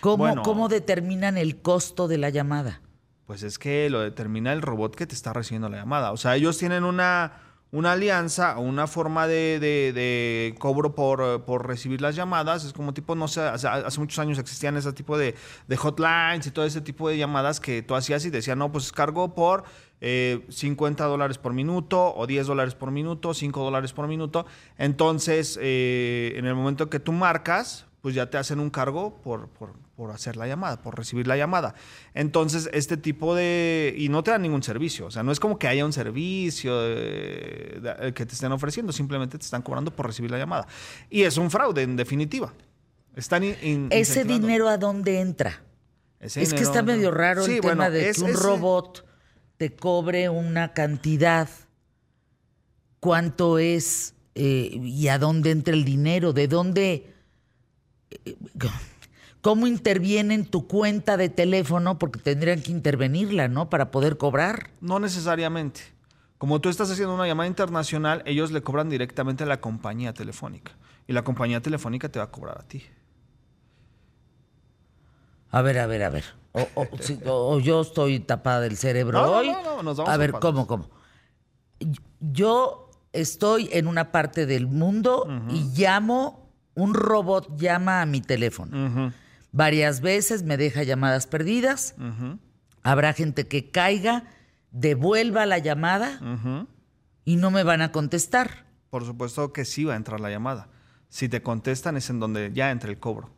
[0.00, 0.42] ¿Cómo, Bueno.
[0.42, 2.80] ¿Cómo determinan el costo de la llamada?
[3.26, 6.12] Pues es que lo determina el robot que te está recibiendo la llamada.
[6.12, 7.32] O sea, ellos tienen una,
[7.74, 12.64] una alianza o una forma de, cobro por, eh, por recibir las llamadas.
[12.64, 15.34] Es como tipo, no sé, hace, hace muchos años existían ese tipo de,
[15.76, 19.34] hotlines y todo ese tipo de llamadas que tú hacías y decían, no, pues cargo
[19.34, 19.64] por
[20.00, 24.46] eh, 50 dólares por minuto o 10 dólares por minuto, 5 dólares por minuto.
[24.78, 29.48] Entonces, eh, en el momento que tú marcas, pues ya te hacen un cargo por,
[29.96, 31.74] por hacer la llamada, por recibir la llamada.
[32.14, 33.94] Entonces, este tipo de...
[33.96, 35.06] Y no te dan ningún servicio.
[35.06, 38.92] O sea, no es como que haya un servicio de- de- que te estén ofreciendo,
[38.92, 40.66] simplemente te están cobrando por recibir la llamada.
[41.10, 42.52] Y es un fraude, en definitiva.
[43.14, 45.62] Están in- in- ¿Ese dinero a dónde entra?
[46.18, 48.42] Ese es que está medio raro Sí, el bueno, tema de es- que un ese-
[48.42, 49.06] robot
[49.58, 51.48] te cobre una cantidad.
[53.00, 56.32] ¿Cuánto es eh, y a dónde entra el dinero?
[56.32, 57.12] ¿De dónde?
[58.24, 58.34] eh,
[59.44, 61.98] ¿Cómo interviene en tu cuenta de teléfono?
[61.98, 63.68] Porque tendrían que intervenirla, ¿no?
[63.68, 64.70] Para poder cobrar.
[64.80, 65.82] No necesariamente.
[66.38, 70.72] Como tú estás haciendo una llamada internacional, ellos le cobran directamente a la compañía telefónica.
[71.06, 72.84] Y la compañía telefónica te va a cobrar a ti.
[75.50, 76.24] A ver, a ver, a ver.
[76.52, 79.48] O, o- sí, o- o yo estoy tapada del cerebro No, no, hoy.
[79.50, 80.32] no, no, nos vamos a a ver.
[80.32, 80.88] ¿cómo, cómo?
[82.20, 89.12] Yo estoy en una parte del mundo y llamo, un robot llama a mi teléfono.
[89.54, 91.94] Varias veces me deja llamadas perdidas.
[92.82, 94.24] Habrá gente que caiga,
[94.72, 96.18] devuelva la llamada
[97.24, 98.66] y no me van a contestar.
[98.90, 100.70] Por supuesto que sí va a entrar la llamada.
[101.08, 103.30] Si te contestan es en donde ya entra el cobro.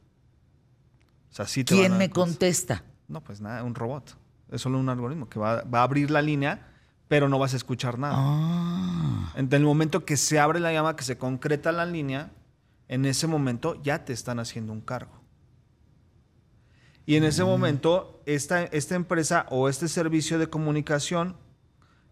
[1.30, 2.82] O sea, sí te ¿Quién van a me contesta?
[3.08, 4.16] No, pues nada, un robot.
[4.50, 6.72] Es solo un algoritmo que va, va a abrir la línea,
[7.08, 8.14] pero no vas a escuchar nada.
[8.16, 9.34] Ah.
[9.36, 12.30] En el momento que se abre la llamada, que se concreta la línea,
[12.88, 15.15] en ese momento ya te están haciendo un cargo.
[17.06, 21.36] Y en ese momento, esta, esta empresa o este servicio de comunicación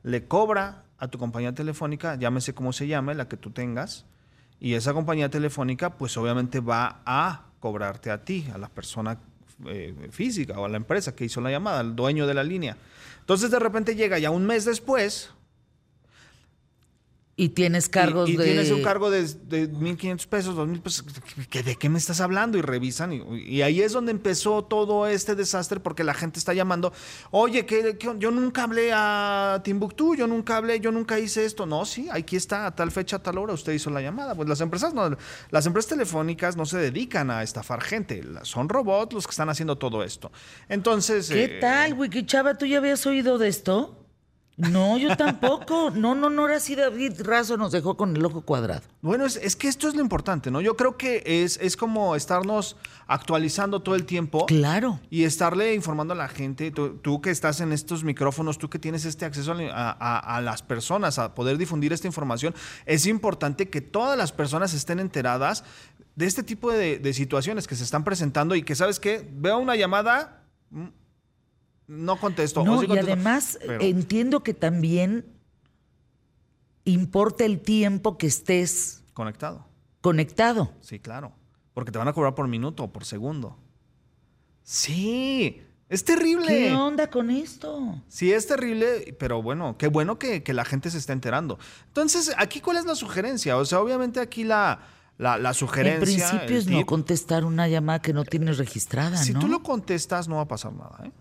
[0.04, 4.06] le cobra a tu compañía telefónica, llámese como se llame, la que tú tengas,
[4.60, 9.18] y esa compañía telefónica, pues obviamente va a cobrarte a ti, a la persona
[9.66, 12.76] eh, física o a la empresa que hizo la llamada, al dueño de la línea.
[13.18, 15.30] Entonces de repente llega ya un mes después,
[17.36, 18.44] Y tienes cargos y, y de...
[18.44, 21.04] tienes un cargo de, de 1.500 pesos, 2.000 pesos.
[21.50, 22.58] ¿qué- ¿De qué me estás hablando?
[22.58, 23.12] Y revisan.
[23.12, 26.92] Y, y ahí es donde empezó todo este desastre porque la gente está llamando.
[27.32, 31.66] Oye, que yo nunca hablé a Timbuktu, yo nunca hablé, yo nunca hice esto.
[31.66, 34.36] No, sí, aquí está, a tal fecha, a tal hora, usted hizo la llamada.
[34.36, 35.16] Pues las empresas no,
[35.50, 38.22] las empresas telefónicas no se dedican a estafar gente.
[38.42, 40.30] Son robots los que están haciendo todo esto.
[40.68, 41.30] Entonces.
[41.30, 42.56] ¿Qué eh, tal, Wiki Chava?
[42.56, 44.03] ¿Tú ya habías oído de esto?
[44.56, 45.90] No, yo tampoco.
[45.90, 48.82] No, no, no, ahora sí David Razo nos dejó con el ojo cuadrado.
[49.02, 50.60] Bueno, es, es que esto es lo importante, ¿no?
[50.60, 52.76] Yo creo que es, es como estarnos
[53.08, 54.46] actualizando todo el tiempo.
[54.46, 55.00] Claro.
[55.10, 58.78] Y estarle informando a la gente, tú, tú que estás en estos micrófonos, tú que
[58.78, 62.54] tienes este acceso a, a- a las personas, a poder difundir esta información,
[62.86, 65.64] es importante que todas las personas estén enteradas
[66.16, 69.28] de este tipo de, de situaciones que se están presentando y que, ¿sabes qué?
[69.34, 70.86] Veo una llamada, mm,
[71.86, 72.64] no contesto.
[72.64, 75.26] No, sí y además pero- entiendo que también
[76.84, 79.66] importa el tiempo que estés Conectado.
[80.00, 80.72] conectado.
[80.80, 81.32] Sí, claro.
[81.72, 83.58] Porque te van a cobrar por minuto o por segundo.
[84.62, 86.46] Sí, es terrible.
[86.46, 88.00] ¿Qué onda con esto?
[88.08, 91.58] Sí, es terrible, pero bueno, qué bueno que, que la gente se está enterando.
[91.88, 93.56] Entonces, aquí, ¿cuál es la sugerencia?
[93.56, 94.80] O sea, obviamente aquí la,
[95.18, 96.00] la, la En sugerencia.
[96.00, 99.40] principio el es no contestar una llamada que no tienes registrada, Si ¿no?
[99.40, 101.12] tú lo contestas, no va a pasar nada, ¿eh?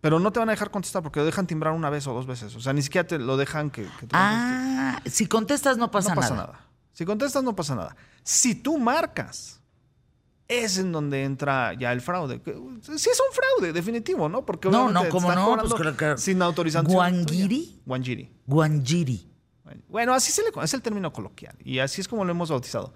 [0.00, 2.26] Pero no te van a dejar contestar porque lo dejan timbrar una vez o dos
[2.26, 2.54] veces.
[2.54, 4.10] O sea, ni siquiera te lo dejan que, que contestes.
[4.12, 6.46] Ah, si contestas no pasa, no pasa nada.
[6.46, 6.60] nada.
[6.92, 7.96] Si contestas, no pasa nada.
[8.22, 9.60] Si tú marcas,
[10.46, 12.40] es en donde entra ya el fraude.
[12.44, 14.44] Sí es un fraude, definitivo, ¿no?
[14.46, 15.56] Porque No, no, te ¿cómo están no?
[15.58, 16.92] Pues claro que- sin autorización.
[16.92, 17.66] ¿Guanguiri?
[17.66, 17.82] tuya.
[17.84, 18.30] Guanguiri.
[18.46, 19.24] Guanjiri.
[19.88, 22.94] Bueno, así se le es el término coloquial y así es como lo hemos bautizado.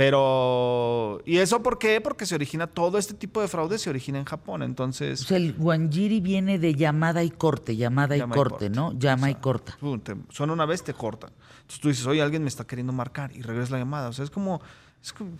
[0.00, 2.00] Pero ¿y eso por qué?
[2.00, 5.36] Porque se origina todo este tipo de fraude se origina en Japón, O entonces sea,
[5.36, 8.70] el guanjiri viene de llamada y corte, llamada y Llama y corte, corte.
[8.70, 8.92] ¿no?
[8.98, 9.76] Llama y corta.
[10.02, 11.30] te- suena una vez te cortan.
[11.60, 14.24] Entonces tú dices, "Oye, alguien me está queriendo marcar" y regresas la llamada, o sea,
[14.24, 14.60] es como
[15.02, 15.32] es como-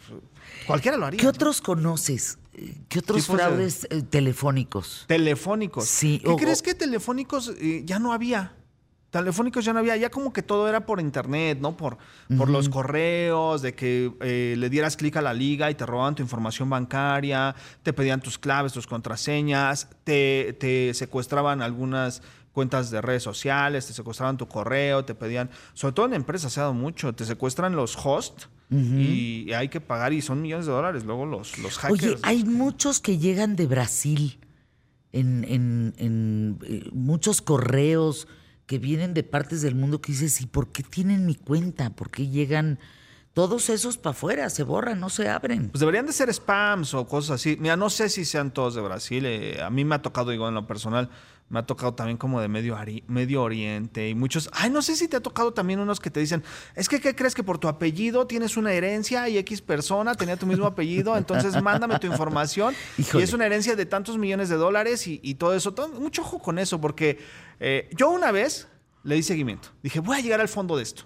[0.66, 1.18] cualquiera lo haría.
[1.18, 1.30] ¿Qué ¿no?
[1.30, 2.38] otros conoces?
[2.88, 5.04] ¿Qué otros fraudes eh, telefónicos?
[5.06, 5.86] Telefónicos.
[5.86, 8.54] Sí, ¿Qué o- crees o- que telefónicos eh, ya no había?
[9.11, 11.76] Telefónicos ya no había, ya como que todo era por internet, ¿no?
[11.76, 11.98] Por,
[12.38, 16.14] por los correos, de que eh, le dieras clic a la liga y te robaban
[16.14, 23.00] tu información bancaria, te pedían tus claves, tus contraseñas, te, te secuestraban algunas cuentas de
[23.00, 26.74] redes sociales, te secuestraban tu correo, te pedían, sobre todo en empresas se ha dado
[26.74, 31.26] mucho, te secuestran los hosts y hay que pagar y son millones de dólares luego
[31.26, 32.04] los, los hackers.
[32.04, 34.38] Oye, hay muchos que llegan de Brasil,
[35.12, 38.28] en, en- en, eh, muchos correos
[38.71, 41.91] que vienen de partes del mundo que dices, ¿y por qué tienen mi cuenta?
[41.91, 42.79] ¿Por qué llegan
[43.33, 44.49] todos esos para afuera?
[44.49, 45.71] Se borran, no se abren.
[45.71, 47.57] Pues deberían de ser spams o cosas así.
[47.59, 49.27] Mira, no sé si sean todos de Brasil.
[49.27, 51.11] eh, a mí me ha tocado, igual en lo personal,
[51.51, 54.48] me ha tocado también como de Medio, Ari- Medio Oriente y muchos.
[54.53, 56.42] Ay, no sé si te ha tocado también unos que te dicen,
[56.76, 60.36] es que, ¿qué crees que por tu apellido tienes una herencia y X persona tenía
[60.36, 61.16] tu mismo apellido?
[61.16, 62.74] Entonces mándame tu información.
[62.96, 63.20] Híjole.
[63.20, 65.74] Y es una herencia de tantos millones de dólares y, y todo eso.
[65.74, 67.18] Todo- mucho ojo con eso, porque
[67.59, 68.68] eh, yo una vez
[69.03, 69.68] le di seguimiento.
[69.82, 71.03] Dije, voy a llegar al fondo de esto.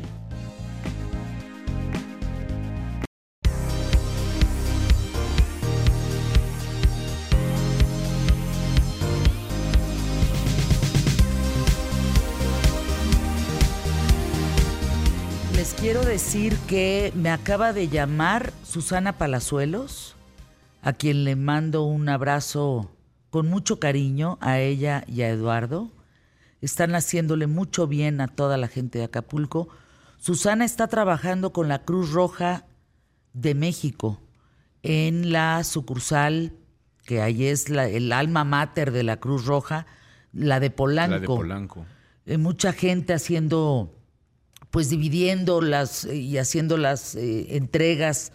[16.16, 20.16] Decir que me acaba de llamar Susana Palazuelos,
[20.80, 22.90] a quien le mando un abrazo
[23.28, 25.90] con mucho cariño a ella y a Eduardo.
[26.62, 29.68] Están haciéndole mucho bien a toda la gente de Acapulco.
[30.16, 32.64] Susana está trabajando con la Cruz Roja
[33.34, 34.18] de México
[34.82, 36.54] en la sucursal,
[37.04, 39.84] que ahí es la- el alma mater de la Cruz Roja,
[40.32, 41.84] la de Polanco La de Polanco.
[42.24, 43.92] eh, mucha gente haciendo,
[44.76, 48.32] pues dividiendo las eh, y haciendo las eh, entregas.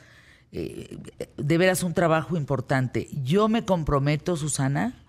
[0.51, 0.97] eh,
[1.37, 3.09] de veras un trabajo importante.
[3.11, 5.05] Yo me comprometo, Susana,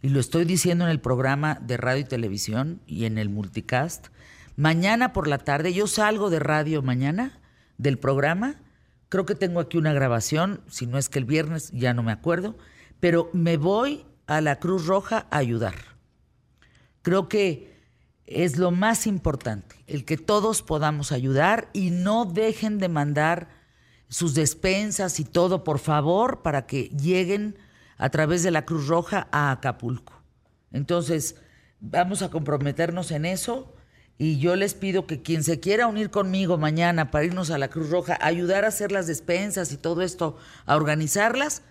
[0.00, 4.10] y lo estoy diciendo en el programa de radio y televisión y en el multicast,
[4.54, 7.40] mañana por la tarde, yo salgo de radio mañana
[7.78, 8.54] del programa,
[9.08, 12.12] creo que tengo aquí una grabación, si no es que el viernes, ya no me
[12.12, 12.56] acuerdo,
[13.00, 15.74] pero me voy a la Cruz Roja a ayudar.
[17.02, 17.75] Creo que
[18.26, 23.48] es lo más importante, el que todos podamos ayudar y no dejen de mandar
[24.08, 27.56] sus despensas y todo, por favor, para que lleguen
[27.98, 30.12] a través de la Cruz Roja a Acapulco.
[30.72, 31.36] Entonces,
[31.80, 33.74] vamos a comprometernos en eso
[34.18, 37.68] y yo les pido que quien se quiera unir conmigo mañana para irnos a la
[37.68, 41.62] Cruz Roja, ayudar a hacer las despensas y todo esto, a organizarlas,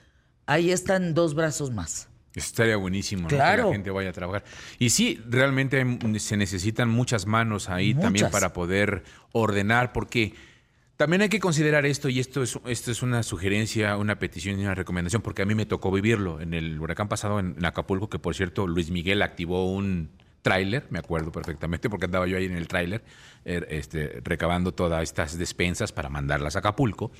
[0.45, 2.07] ahí están dos brazos más.
[2.35, 3.27] Estaría buenísimo.
[3.27, 3.35] Que
[3.67, 4.43] la gente vaya a trabajar.
[4.79, 10.33] Y sí, realmente hay- se necesitan muchas manos ahí también para poder ordenar, porque
[10.97, 14.63] también hay que considerar esto, y esto es, esto es una sugerencia, una petición y
[14.63, 18.09] una recomendación, porque a mí me tocó vivirlo en el huracán pasado en, en Acapulco,
[18.09, 20.09] que por cierto Luis Miguel activó un
[20.41, 23.03] tráiler, me acuerdo perfectamente, porque andaba yo ahí en el tráiler,
[23.45, 27.11] er, este, recabando todas estas despensas para mandarlas a Acapulco.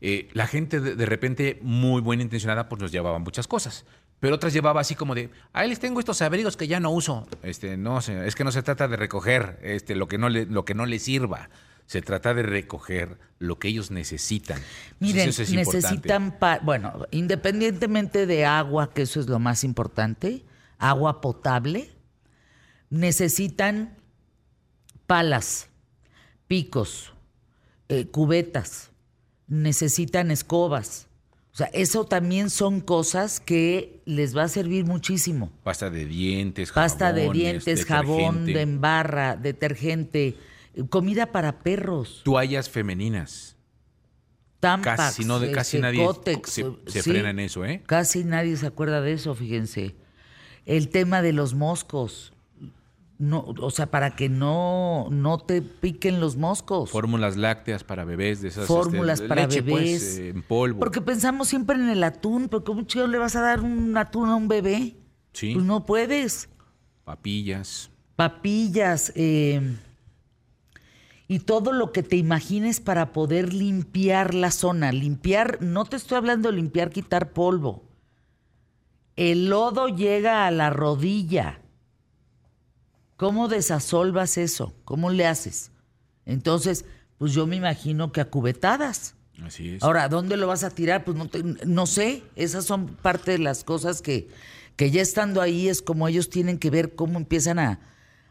[0.00, 3.84] Eh, la gente de, de repente muy buena intencionada pues nos llevaba muchas cosas.
[4.20, 7.26] Pero otras llevaba así como de, ahí les tengo estos abrigos que ya no uso.
[7.42, 10.44] Este, no, señor, es que no se trata de recoger este, lo, que no le,
[10.46, 11.50] lo que no les sirva.
[11.86, 14.60] Se trata de recoger lo que ellos necesitan.
[15.00, 20.44] Miren, eso es necesitan, pa- bueno, independientemente de agua, que eso es lo más importante,
[20.78, 21.90] agua potable,
[22.90, 23.96] necesitan
[25.06, 25.68] palas,
[26.46, 27.12] picos,
[27.88, 28.90] eh, cubetas,
[29.46, 31.07] necesitan escobas.
[31.58, 35.50] O sea, eso también son cosas que les va a servir muchísimo.
[35.64, 40.36] Pasta de dientes, Pasta de jabones, dientes, jabón detergente, de embarra, detergente,
[40.74, 43.56] eh, comida para perros, Toallas femeninas.
[44.60, 46.08] Tampax, Casi, no, de, casi este, nadie
[46.44, 47.10] se, se sí.
[47.10, 47.82] frena en eso, ¿eh?
[47.86, 49.96] Casi nadie se acuerda de eso, fíjense.
[50.64, 52.34] El tema de los moscos.
[53.18, 56.88] No, o sea, para que no, no te piquen los moscos.
[56.90, 58.62] Fórmulas lácteas para bebés, de esas.
[58.62, 60.18] este, Fórmulas para leche, pues, bebés.
[60.18, 60.78] eh, en polvo.
[60.78, 64.28] Porque pensamos siempre en el atún, pero ¿cómo chido le vas a dar un atún
[64.28, 64.94] a un bebé?
[65.32, 65.52] Sí.
[65.52, 66.48] Pues no puedes.
[67.04, 67.90] Papillas.
[68.14, 69.76] Papillas, eh,
[71.26, 74.92] y todo lo que te imagines para poder limpiar la zona.
[74.92, 77.82] Limpiar, no te estoy hablando de limpiar, quitar polvo.
[79.16, 81.60] El lodo llega a la rodilla.
[83.18, 84.72] ¿Cómo desasolvas eso?
[84.86, 85.70] ¿Cómo le haces?
[86.24, 86.86] Entonces,
[87.18, 89.14] pues yo me imagino que a cubetadas.
[89.44, 89.82] Así es.
[89.82, 91.04] Ahora, ¿dónde lo vas a tirar?
[91.04, 92.22] Pues no, te- no sé.
[92.36, 94.28] Esas son parte de las cosas que,
[94.76, 97.80] que ya estando ahí es como ellos tienen que ver cómo empiezan a,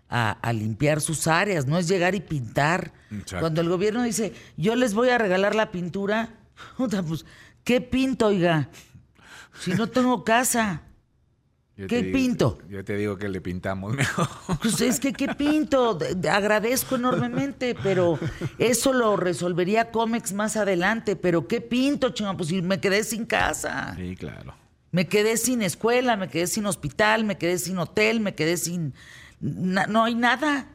[0.09, 1.65] a- a limpiar sus áreas.
[1.67, 2.93] No es llegar y pintar.
[3.11, 3.39] Exacto.
[3.41, 6.33] Cuando el gobierno dice, yo les voy a regalar la pintura,
[6.77, 7.25] pues,
[7.65, 8.69] ¿qué pinto, oiga?
[9.59, 10.83] Si no tengo casa.
[11.77, 12.57] Yo ¿qué digo- pinto?
[12.69, 14.27] Yo te digo que le pintamos mejor.
[14.61, 18.17] Pues es que qué pinto, De- de- agradezco enormemente, pero
[18.57, 21.15] eso lo resolvería Comex más adelante.
[21.15, 24.55] Pero qué pinto, chingón, pues si me quedé sin casa, Sí, claro.
[24.91, 28.93] me quedé sin escuela, me quedé sin hospital, me quedé sin hotel, me quedé sin...
[29.39, 30.69] na- no hay nada.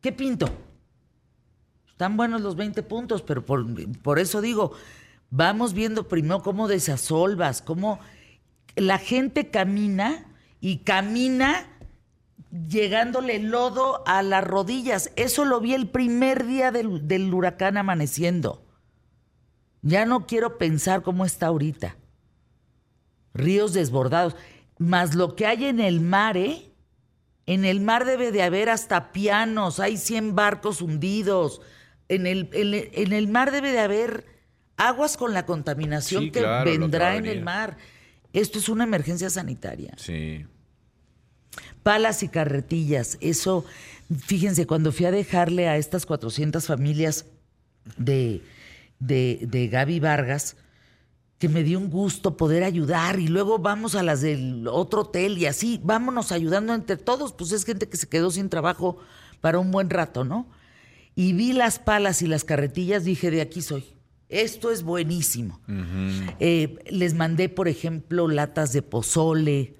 [0.00, 0.48] ¿Qué pinto?
[1.90, 3.64] Están buenos los 20 puntos, pero por,
[4.02, 4.72] por eso digo,
[5.30, 8.00] vamos viendo primero cómo desasolvas, cómo
[8.74, 10.26] la gente camina
[10.60, 11.66] y camina
[12.68, 15.12] llegándole lodo a las rodillas.
[15.16, 18.64] Eso lo vi el primer día del, del huracán amaneciendo.
[19.82, 21.96] Ya no quiero pensar cómo está ahorita.
[23.32, 24.36] Ríos desbordados.
[24.78, 26.70] Más lo que hay en el mar, ¿eh?
[27.46, 31.60] En el mar debe de haber hasta pianos, hay 100 barcos hundidos.
[32.08, 34.24] En el, en en el mar debe de haber
[34.76, 37.76] aguas con la contaminación Sí, que claro, vendrá en el mar.
[38.32, 39.94] Esto es una emergencia sanitaria.
[39.96, 40.46] Sí.
[41.82, 43.64] Palas y carretillas, eso,
[44.16, 47.26] fíjense, cuando fui a dejarle a estas 400 familias
[47.96, 48.42] de,
[48.98, 50.56] de, de Gaby Vargas,
[51.38, 55.38] que me dio un gusto poder ayudar y luego vamos a las del otro hotel
[55.38, 58.98] y así, vámonos ayudando entre todos, pues es gente que se quedó sin trabajo
[59.40, 60.50] para un buen rato, ¿no?
[61.14, 63.99] Y vi las palas y las carretillas, dije, de aquí soy.
[64.30, 65.60] Esto es buenísimo.
[66.38, 69.74] Eh, les mandé, por ejemplo, latas de pozole,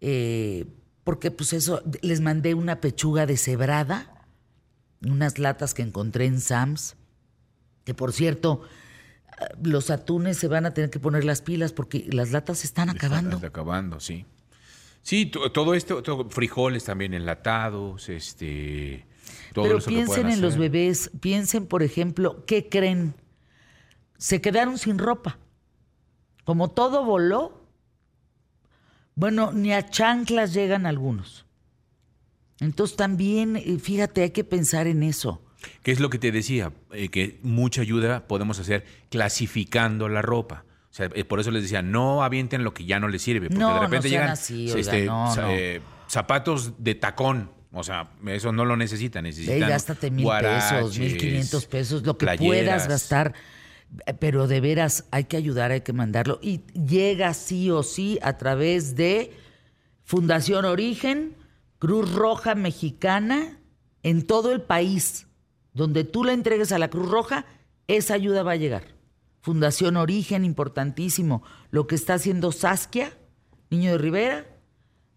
[0.00, 0.66] eh,
[1.04, 4.12] porque pues eso, les mandé una pechuga deshebrada,
[5.02, 6.96] unas latas que encontré en Sam's,
[7.84, 8.62] que por cierto,
[9.38, 12.66] ah, los atunes se van a tener que poner las pilas porque las latas se
[12.66, 13.36] están acabando.
[13.36, 14.26] Está acabando, sí.
[15.02, 19.06] Sí, to- todo esto, todo- frijoles también enlatados, este.
[19.54, 23.14] Todo Pero piensen en los bebés, piensen, por ejemplo, ¿qué creen?
[24.18, 25.38] Se quedaron sin ropa.
[26.44, 27.60] Como todo voló,
[29.14, 31.44] bueno, ni a chanclas llegan algunos.
[32.60, 35.42] Entonces también, eh, fíjate, hay que pensar en eso.
[35.82, 36.72] ¿Qué es lo que te decía?
[36.92, 40.64] Eh, que mucha ayuda podemos hacer clasificando la ropa.
[40.90, 43.48] O sea, eh, por eso les decía, no avienten lo que ya no les sirve.
[43.48, 45.50] Porque No, de repente llegan así, este, oiga, no, za- no.
[45.50, 47.50] eh, zapatos de tacón.
[47.72, 49.24] O sea, eso no lo necesitan.
[49.24, 52.46] Necesitan gástate mil pesos, mil quinientos pesos, lo que playeras.
[52.48, 53.34] puedas gastar.
[54.18, 56.38] Pero de veras hay que ayudar, hay que mandarlo.
[56.42, 59.32] Y llega sí o sí a través de
[60.04, 61.34] Fundación Origen,
[61.78, 63.58] Cruz Roja Mexicana,
[64.02, 65.26] en todo el país.
[65.72, 67.46] Donde tú la entregues a la Cruz Roja,
[67.86, 68.96] esa ayuda va a llegar.
[69.40, 71.42] Fundación Origen, importantísimo.
[71.70, 73.16] Lo que está haciendo Saskia,
[73.70, 74.46] Niño de Rivera,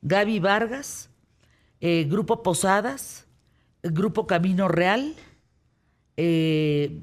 [0.02, 1.10] Gaby Vargas,
[1.82, 3.28] eh, Grupo Posadas,
[3.84, 5.16] Grupo Camino Real,
[6.18, 7.02] eh,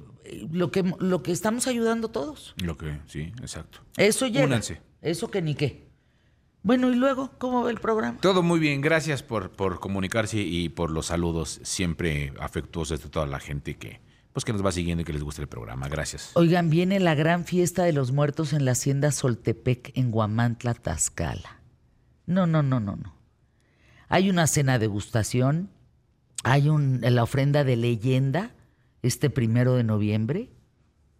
[0.50, 2.54] lo, que, lo que estamos ayudando todos.
[2.62, 3.80] Lo que, sí, exacto.
[3.96, 4.46] Eso llega.
[4.46, 4.80] Únanse.
[5.02, 5.86] Eso que ni qué.
[6.66, 8.18] Bueno, y luego, ¿cómo va el programa?
[8.20, 13.24] Todo muy bien, gracias por, por comunicarse y por los saludos siempre afectuosos de toda
[13.26, 14.00] la gente que,
[14.32, 15.88] pues, que nos va siguiendo y que les gusta el programa.
[15.88, 16.32] Gracias.
[16.34, 21.60] Oigan, viene la gran fiesta de los muertos en la hacienda Soltepec en Guamantla, Tlaxcala.
[22.26, 23.14] No, no, no, no, no.
[24.08, 25.70] Hay una cena degustación,
[26.42, 28.55] hay un, la ofrenda de leyenda
[29.06, 30.50] este primero de noviembre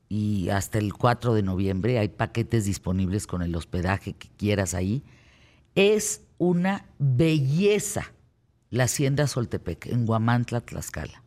[0.09, 5.03] y hasta el 4 de noviembre hay paquetes disponibles con el hospedaje que quieras ahí.
[5.75, 8.13] Es una belleza
[8.71, 11.25] la hacienda Soltepec en Guamantla, Tlaxcala.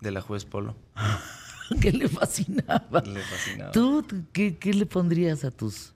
[0.00, 0.74] De la juez Polo.
[1.80, 3.02] que le fascinaba.
[3.04, 3.70] Le fascinaba.
[3.72, 5.94] ¿Tú qué, qué le pondrías a tus...?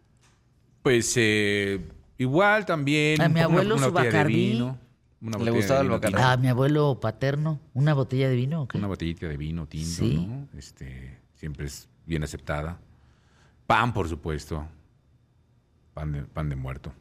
[0.82, 1.80] Pues eh,
[2.18, 3.20] igual también.
[3.22, 4.34] A mi abuelo una su Bacardí.
[4.52, 4.78] vino,
[5.22, 6.20] una Le gustaba el Bacardí.
[6.20, 8.76] A mi abuelo paterno, una botella de vino o qué?
[8.76, 10.26] Una botellita de vino tinto, Sí.
[10.26, 10.46] ¿no?
[10.58, 12.78] Este, siempre es bien aceptada.
[13.66, 14.66] Pan, por supuesto.
[15.94, 16.92] Pan de, pan de muerto.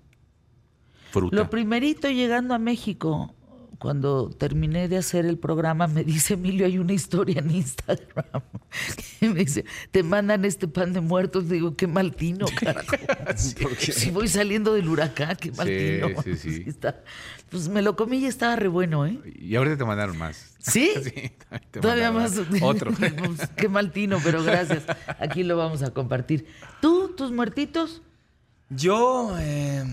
[1.11, 1.35] Fruta.
[1.35, 3.35] Lo primerito llegando a México,
[3.79, 8.41] cuando terminé de hacer el programa, me dice Emilio, hay una historia en Instagram.
[9.19, 11.49] que me dice, te mandan este pan de muertos.
[11.49, 12.95] Digo, qué mal tino, carajo.
[13.77, 16.21] Si voy saliendo del huracán, qué mal Sí, tino.
[16.23, 16.63] sí, sí.
[16.67, 17.03] está-
[17.49, 19.19] Pues me lo comí y estaba re bueno, ¿eh?
[19.39, 20.55] Y ahorita te mandaron más.
[20.59, 20.91] ¿Sí?
[21.71, 22.39] Te Todavía más.
[22.61, 22.91] Otro.
[22.93, 24.83] Pues, qué mal tino, pero gracias.
[25.19, 26.47] Aquí lo vamos a compartir.
[26.81, 28.01] ¿Tú, tus muertitos?
[28.69, 29.83] Yo, eh,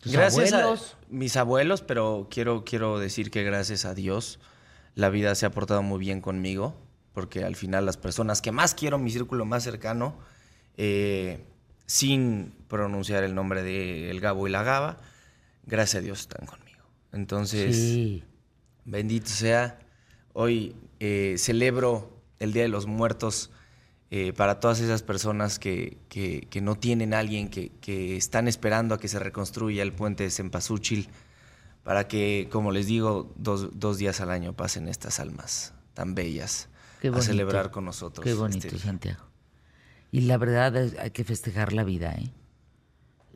[0.00, 0.96] ¿Tus gracias abuelos?
[1.00, 4.38] a mis abuelos, pero quiero, quiero decir que gracias a Dios
[4.94, 6.74] la vida se ha portado muy bien conmigo,
[7.14, 10.18] porque al final las personas que más quiero, mi círculo más cercano,
[10.76, 11.44] eh,
[11.86, 14.98] sin pronunciar el nombre de El Gabo y la Gaba,
[15.64, 16.82] gracias a Dios están conmigo.
[17.12, 18.24] Entonces, Sí.
[18.84, 19.78] Bendito sea.
[20.32, 23.50] Hoy eh, celebro el Día de los Muertos
[24.14, 28.94] eh, para todas esas personas que, que- que no tienen alguien, que, que están esperando
[28.94, 31.08] a que se reconstruya el puente de Cempasúchil,
[31.82, 36.68] para que, como les digo, dos, dos días al año pasen estas almas tan bellas
[37.00, 37.26] Qué a bonito.
[37.26, 38.22] celebrar con nosotros.
[38.22, 38.84] Qué bonito, este día.
[38.84, 39.24] Santiago.
[40.10, 42.30] Y la verdad es- hay que festejar la vida, ¿eh?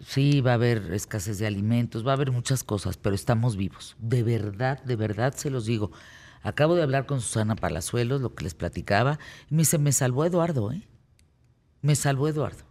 [0.07, 3.97] Sí, va a haber escasez de alimentos, va a haber muchas cosas, pero estamos vivos.
[3.98, 5.90] De verdad, de verdad se los digo.
[6.47, 9.18] Acabo de hablar con Susana Palazuelos, lo que les platicaba,
[9.51, 10.86] y me dice, me salvó Eduardo, ¿eh?
[11.82, 12.62] Me salvó Eduardo.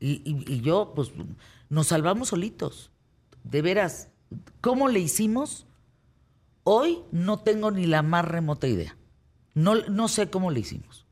[0.00, 1.12] Y, y- y yo, pues,
[1.70, 2.90] nos salvamos solitos.
[3.42, 4.10] De veras,
[4.60, 5.66] ¿cómo le hicimos?
[6.62, 8.96] Hoy no tengo ni la más remota idea.
[9.54, 11.06] No, no sé cómo le hicimos.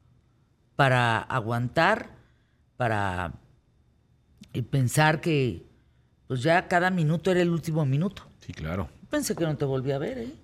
[0.76, 2.10] Para aguantar,
[2.76, 3.32] para
[4.52, 5.64] eh, pensar que
[6.26, 8.24] pues ya cada minuto era el último minuto.
[8.40, 8.90] Sí, claro.
[9.09, 10.35] Pensé que no te volví a ver, ¿eh?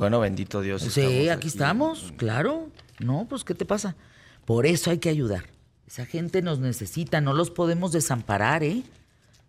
[0.00, 0.80] Bueno, bendito Dios.
[0.80, 2.70] Sí, aquí estamos, claro.
[3.00, 3.96] No, pues, ¿qué te pasa?
[4.46, 5.44] Por eso hay que ayudar.
[5.86, 8.82] Esa gente nos necesita, no los podemos desamparar, ¿eh?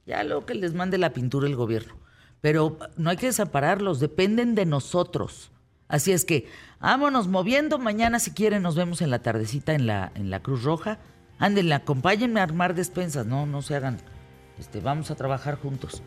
[0.06, 1.96] Ya lo que les mande la pintura el gobierno.
[2.42, 5.52] Pero no hay que desampararlos, dependen de nosotros.
[5.88, 6.50] Así es que,
[6.82, 7.80] vámonos moviendo.
[7.80, 11.00] Mañana, si quieren, nos vemos en la tardecita en la, en la Cruz Roja.
[11.40, 13.26] Ándenle, acompáñenme a armar despensas.
[13.26, 14.00] No, no se hagan.
[14.60, 16.04] Este, vamos a trabajar juntos.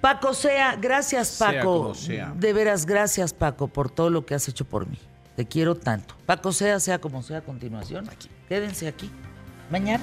[0.00, 1.94] Paco Sea, gracias Paco.
[1.94, 2.32] sea.
[2.36, 4.98] De veras, gracias Paco por todo lo que has hecho por mí.
[5.36, 6.14] Te quiero tanto.
[6.26, 8.08] Paco Sea, sea como sea a continuación.
[8.48, 9.10] Quédense aquí.
[9.70, 10.02] Mañana